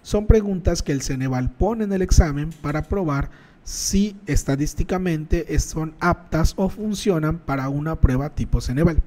[0.07, 3.29] son preguntas que el Ceneval pone en el examen para probar
[3.65, 9.03] si estadísticamente son aptas o funcionan para una prueba tipo Ceneval.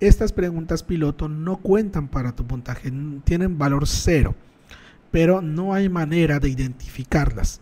[0.00, 4.34] Estas preguntas piloto no cuentan para tu puntaje, tienen valor cero,
[5.12, 7.60] pero no hay manera de identificarlas.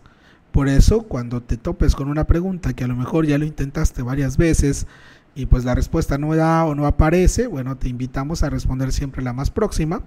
[0.51, 4.01] Por eso, cuando te topes con una pregunta que a lo mejor ya lo intentaste
[4.01, 4.87] varias veces
[5.35, 9.23] y pues la respuesta no da o no aparece, bueno, te invitamos a responder siempre
[9.23, 10.01] la más próxima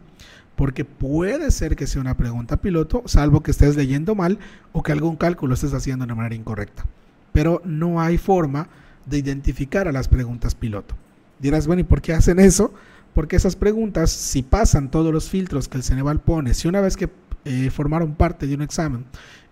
[0.56, 4.38] porque puede ser que sea una pregunta piloto, salvo que estés leyendo mal
[4.72, 6.86] o que algún cálculo estés haciendo de manera incorrecta.
[7.32, 8.68] Pero no hay forma
[9.04, 10.94] de identificar a las preguntas piloto.
[11.38, 12.72] Dirás, bueno, ¿y por qué hacen eso?
[13.14, 16.96] Porque esas preguntas, si pasan todos los filtros que el Ceneval pone, si una vez
[16.96, 17.10] que
[17.44, 19.04] eh, formaron parte de un examen,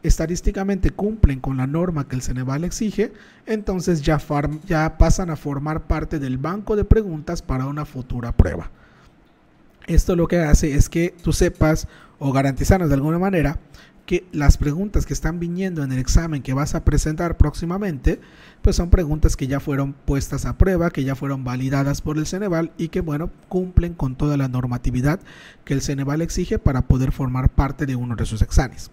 [0.04, 3.12] estadísticamente cumplen con la norma que el Ceneval exige,
[3.46, 4.18] entonces ya,
[4.98, 8.70] pasan a formar parte del banco de preguntas para una futura prueba.
[9.86, 11.88] Esto lo que hace es que tú sepas
[12.18, 13.58] o garantizarnos de alguna manera
[14.04, 18.20] que las preguntas que están viniendo en el examen que vas a presentar próximamente,
[18.60, 22.26] pues son preguntas que ya fueron puestas a prueba, que ya fueron validadas por el
[22.26, 25.20] Ceneval y que, bueno, cumplen con toda la normatividad
[25.64, 28.90] que el Ceneval exige para poder formar parte de uno de sus exámenes.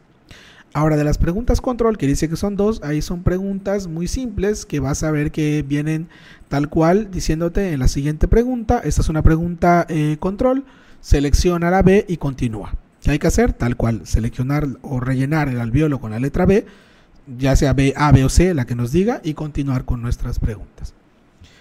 [0.73, 4.65] Ahora, de las preguntas control, que dice que son dos, ahí son preguntas muy simples
[4.65, 6.07] que vas a ver que vienen
[6.47, 8.79] tal cual diciéndote en la siguiente pregunta.
[8.83, 10.63] Esta es una pregunta eh, control
[11.01, 12.75] selecciona la B y continúa.
[13.01, 13.53] ¿Qué hay que hacer?
[13.53, 16.65] Tal cual, seleccionar o rellenar el alveolo con la letra B,
[17.37, 20.39] ya sea B, A, B o C, la que nos diga, y continuar con nuestras
[20.39, 20.93] preguntas.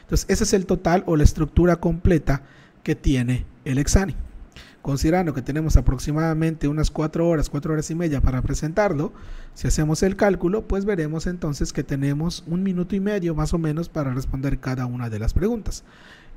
[0.02, 2.42] Entonces, ese es el total o la estructura completa
[2.82, 4.16] que tiene el examen.
[4.82, 9.12] Considerando que tenemos aproximadamente unas cuatro horas, cuatro horas y media para presentarlo,
[9.54, 13.58] si hacemos el cálculo, pues veremos entonces que tenemos un minuto y medio más o
[13.58, 15.84] menos para responder cada una de las preguntas.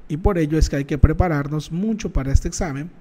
[0.07, 2.91] Y por ello es que hay que prepararnos mucho para este examen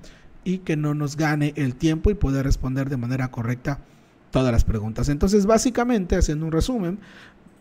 [0.44, 3.80] y que no nos gane el tiempo y poder responder de manera correcta
[4.30, 5.08] todas las preguntas.
[5.08, 6.98] Entonces, básicamente, haciendo un resumen,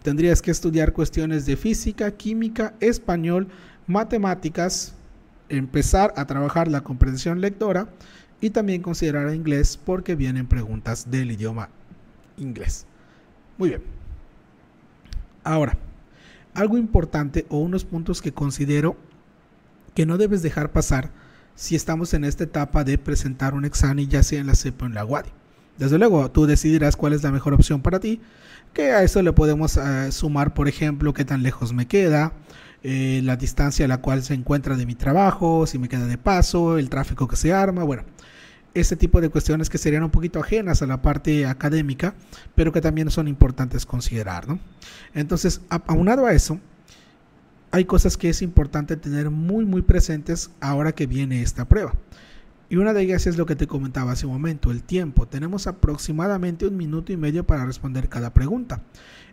[0.04, 3.48] tendrías que estudiar cuestiones de física, química, español,
[3.88, 4.96] matemáticas,
[5.58, 7.90] empezar a trabajar la comprensión lectora
[8.40, 11.70] y también considerar inglés porque vienen preguntas del idioma
[12.38, 12.86] inglés.
[13.58, 13.84] Muy bien.
[15.44, 15.78] Ahora,
[16.54, 18.98] algo importante o unos puntos que considero
[19.94, 21.12] que no debes dejar pasar
[21.56, 24.86] si estamos en esta etapa de presentar un examen, ya sea en la CEP o
[24.86, 25.30] en la WADI.
[25.78, 28.22] Desde luego, tú decidirás cuál es la mejor opción para ti,
[28.74, 32.34] que a eso le podemos eh, sumar, por ejemplo, qué tan lejos me queda,
[32.84, 36.18] eh, la distancia a la cual se encuentra de mi trabajo, si me queda de
[36.18, 38.04] paso, el tráfico que se arma, bueno,
[38.74, 42.16] ese tipo de cuestiones que serían un poquito ajenas a la parte académica,
[42.56, 44.60] pero que también son importantes considerar, ¿no?
[45.14, 46.60] Entonces, aunado a eso,
[47.72, 51.94] hay cosas que es importante tener muy, muy presentes ahora que viene esta prueba.
[52.72, 55.28] Y una de ellas es lo que te comentaba hace un momento, el tiempo.
[55.28, 58.82] Tenemos aproximadamente un minuto y medio para responder cada pregunta.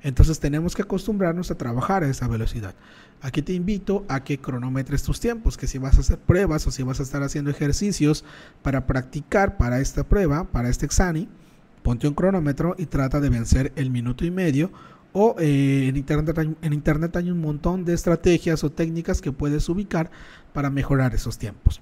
[0.03, 2.74] Entonces tenemos que acostumbrarnos a trabajar a esa velocidad.
[3.22, 6.72] Aquí te invito a que cronometres tus tiempos, que si vas a hacer pruebas o
[6.72, 8.24] si vas a estar haciendo ejercicios
[8.62, 11.28] para practicar para esta prueba, para este examen,
[11.84, 14.72] ponte un cronómetro y trata de vencer el minuto y medio.
[15.12, 19.68] O eh, en, internet, en internet hay un montón de estrategias o técnicas que puedes
[19.68, 20.11] ubicar
[20.53, 21.80] para mejorar esos tiempos.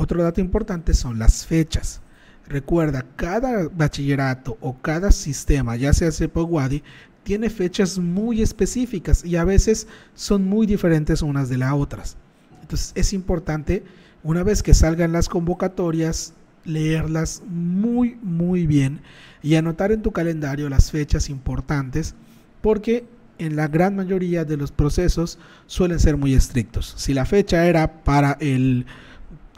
[0.00, 2.00] Otro dato importante son las fechas.
[2.48, 6.82] Recuerda, cada bachillerato o cada sistema, ya sea CEPO o WADI,
[7.22, 12.16] tiene fechas muy específicas y a veces son muy diferentes unas de las otras.
[12.62, 13.84] Entonces es importante,
[14.22, 16.32] una vez que salgan las convocatorias,
[16.64, 19.02] leerlas muy, muy bien
[19.42, 22.14] y anotar en tu calendario las fechas importantes
[22.62, 23.04] porque
[23.36, 26.94] en la gran mayoría de los procesos suelen ser muy estrictos.
[26.96, 28.86] Si la fecha era para el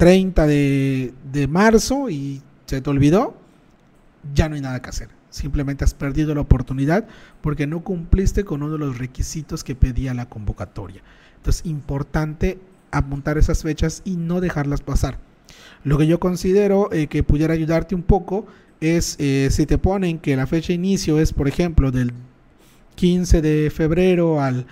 [0.02, 3.36] 30 de, marzo y se te olvidó,
[4.34, 5.10] ya no hay nada que hacer.
[5.30, 7.06] Simplemente has perdido la oportunidad
[7.40, 11.02] porque no cumpliste con uno de los requisitos que pedía la convocatoria.
[11.36, 12.58] Entonces, importante
[12.90, 15.18] apuntar esas fechas y no dejarlas pasar.
[15.84, 18.44] Lo que yo considero eh, que pudiera ayudarte un poco
[18.80, 22.12] es eh, si te ponen que la fecha de inicio es, por ejemplo, del
[22.96, 24.66] 15 de febrero al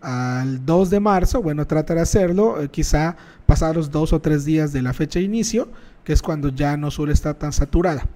[0.00, 3.16] al 2 de marzo, bueno, trata de hacerlo, eh, quizá
[3.46, 5.68] pasados dos o tres días de la fecha de inicio,
[6.04, 8.06] que es cuando ya no suele estar tan saturada.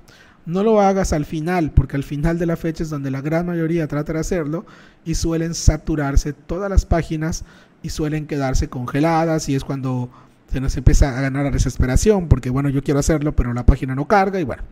[0.46, 3.46] No lo hagas al final, porque al final de la fecha es donde la gran
[3.46, 4.64] mayoría trata de hacerlo
[5.04, 7.44] y suelen saturarse todas las páginas
[7.82, 10.10] y suelen quedarse congeladas y es cuando
[10.50, 13.94] se nos empieza a ganar la desesperación, porque bueno, yo quiero hacerlo, pero la página
[13.94, 14.64] no carga y bueno,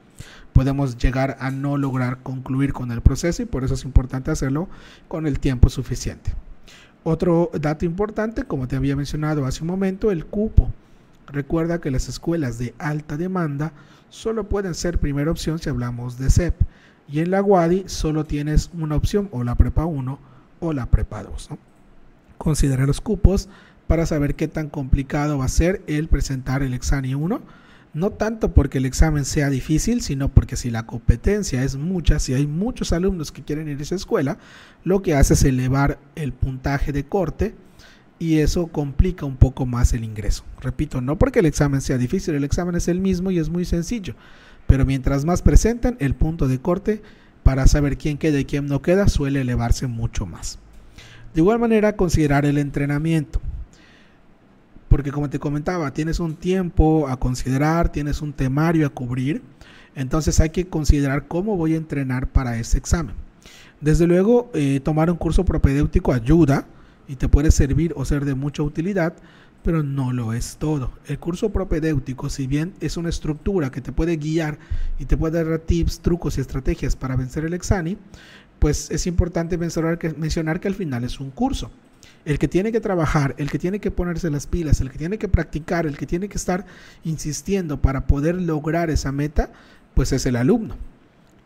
[0.52, 4.68] podemos llegar a no lograr concluir con el proceso y por eso es importante hacerlo
[5.06, 6.32] con el tiempo suficiente.
[7.04, 10.70] Otro dato importante, como te había mencionado hace un momento, el cupo.
[11.26, 13.72] Recuerda que las escuelas de alta demanda
[14.08, 16.54] solo pueden ser primera opción si hablamos de CEP.
[17.10, 20.18] Y en la WADI solo tienes una opción, o la Prepa 1
[20.60, 21.50] o la Prepa 2.
[22.36, 23.48] Considera los cupos
[23.86, 27.40] para saber qué tan complicado va a ser el presentar el examen 1
[27.94, 32.34] no tanto porque el examen sea difícil, sino porque si la competencia es mucha, si
[32.34, 34.38] hay muchos alumnos que quieren ir a esa escuela,
[34.84, 37.54] lo que hace es elevar el puntaje de corte
[38.18, 40.44] y eso complica un poco más el ingreso.
[40.60, 43.64] Repito, no porque el examen sea difícil, el examen es el mismo y es muy
[43.64, 44.14] sencillo,
[44.66, 47.02] pero mientras más presentan, el punto de corte
[47.42, 50.58] para saber quién queda y quién no queda suele elevarse mucho más.
[51.34, 53.40] De igual manera, considerar el entrenamiento
[54.88, 59.42] porque como te comentaba, tienes un tiempo a considerar, tienes un temario a cubrir,
[59.94, 63.14] entonces hay que considerar cómo voy a entrenar para ese examen.
[63.80, 66.66] Desde luego, eh, tomar un curso propedéutico ayuda
[67.06, 69.14] y te puede servir o ser de mucha utilidad,
[69.62, 70.92] pero no lo es todo.
[71.06, 74.58] El curso propedéutico, si bien es una estructura que te puede guiar
[74.98, 77.98] y te puede dar tips, trucos y estrategias para vencer el examen,
[78.58, 81.70] pues es importante mencionar que, mencionar que al final es un curso.
[82.24, 85.18] El que tiene que trabajar, el que tiene que ponerse las pilas, el que tiene
[85.18, 86.66] que practicar, el que tiene que estar
[87.04, 89.50] insistiendo para poder lograr esa meta,
[89.94, 90.76] pues es el alumno.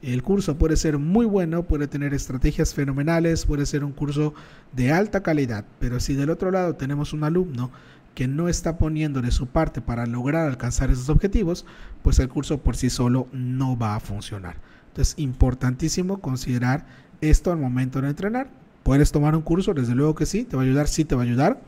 [0.02, 4.34] El curso puede ser muy bueno, puede tener estrategias fenomenales, puede ser un curso
[4.72, 7.70] de alta calidad, pero si del otro lado tenemos un alumno
[8.14, 11.64] que no está poniendo de su parte para lograr alcanzar esos objetivos,
[12.02, 14.56] pues el curso por sí solo no va a funcionar.
[14.88, 16.84] Entonces, importantísimo considerar
[17.20, 18.50] esto al momento de entrenar.
[18.82, 19.74] ¿Puedes tomar un curso?
[19.74, 21.60] Desde luego que sí, te va a ayudar, sí te va a ayudar.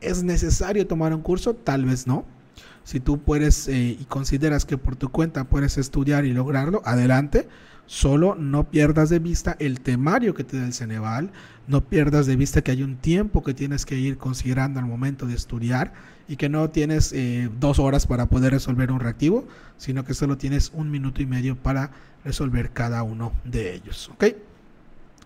[0.00, 1.54] ¿Es necesario tomar un curso?
[1.54, 2.24] Tal vez no.
[2.84, 7.48] Si tú puedes eh, y consideras que por tu cuenta puedes estudiar y lograrlo, adelante.
[7.86, 11.30] Solo no pierdas de vista el temario que te da el Ceneval,
[11.66, 15.26] no pierdas de vista que hay un tiempo que tienes que ir considerando al momento
[15.26, 15.94] de estudiar
[16.28, 19.48] y que no tienes eh, dos horas para poder resolver un reactivo,
[19.78, 21.90] sino que solo tienes un minuto y medio para
[22.24, 24.10] resolver cada uno de ellos.
[24.12, 24.24] ¿Ok?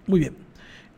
[0.07, 0.37] Muy bien.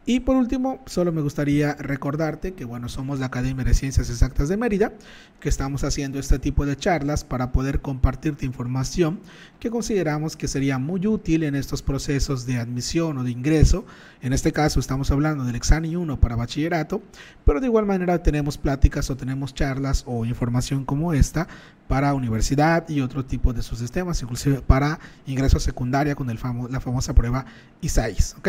[0.07, 4.51] Y por último, solo me gustaría recordarte que bueno, somos la Academia de Ciencias Exactas
[4.51, 4.93] de Mérida,
[5.41, 9.21] que estamos haciendo este tipo de charlas para poder compartirte información
[9.61, 13.87] que consideramos que sería muy útil en estos procesos de admisión o de ingreso.
[14.21, 17.01] En este caso estamos hablando del examen 1 para bachillerato,
[17.47, 21.49] pero de igual manera tenemos pláticas o tenemos charlas o información como esta
[21.89, 26.39] para universidad y otro tipo de sus sistemas, inclusive para ingreso a secundaria con el
[26.69, 27.47] la famosa prueba
[27.81, 28.37] ISAIS.
[28.39, 28.49] ¿ok?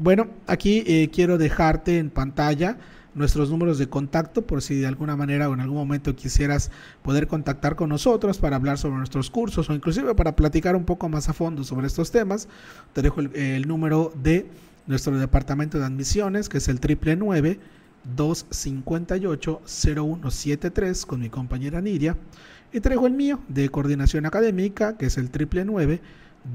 [0.00, 2.78] Bueno, aquí eh, quiero dejarte en pantalla
[3.16, 6.70] nuestros números de contacto por si de alguna manera o en algún momento quisieras
[7.02, 11.08] poder contactar con nosotros para hablar sobre nuestros cursos o inclusive para platicar un poco
[11.08, 12.46] más a fondo sobre estos temas.
[12.92, 14.46] Te dejo el, número de
[14.86, 22.16] nuestro departamento de admisiones que es el triple 258 0173 con mi compañera Nidia
[22.72, 25.66] y dejo el mío de coordinación académica que es el triple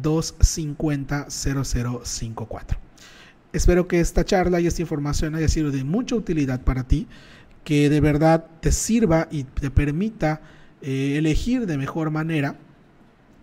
[0.01, 2.92] 250 0054.
[3.53, 7.07] Espero que esta charla y esta información haya sido de mucha utilidad para ti,
[7.63, 10.41] que de verdad te sirva y te permita
[10.81, 12.57] eh, elegir de mejor manera.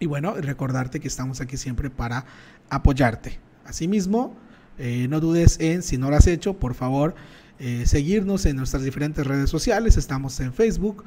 [0.01, 2.27] Y bueno, recordarte que estamos aquí siempre para
[2.71, 3.39] apoyarte.
[3.65, 4.35] Asimismo,
[4.79, 7.15] eh, no dudes en, si no lo has hecho, por favor,
[7.61, 9.97] eh, seguirnos en nuestras diferentes redes sociales.
[9.97, 11.05] Estamos en Facebook,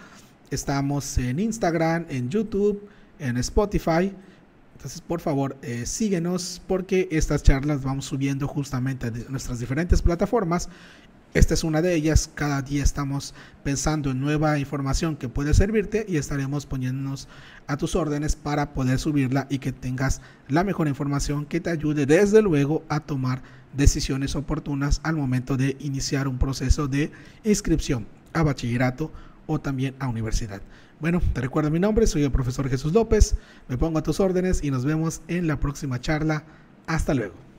[0.50, 2.88] estamos en Instagram, en YouTube,
[3.20, 4.14] en Spotify.
[4.84, 10.68] Entonces, por favor, eh, síguenos porque estas charlas vamos subiendo justamente a nuestras diferentes plataformas.
[11.34, 12.30] Esta es una de ellas.
[12.36, 17.30] Cada día estamos pensando en nueva información que puede servirte y estaremos poniéndonos
[17.68, 20.20] a tus órdenes para poder subirla y que tengas
[20.50, 25.78] la mejor información que te ayude desde luego a tomar decisiones oportunas al momento de
[25.80, 27.10] iniciar un proceso de
[27.46, 29.14] inscripción a bachillerato
[29.48, 30.62] o también a universidad.
[31.00, 33.36] Bueno, te recuerdo mi nombre, soy el profesor Jesús López,
[33.68, 36.44] me pongo a tus órdenes y nos vemos en la próxima charla.
[36.88, 37.53] Hasta luego.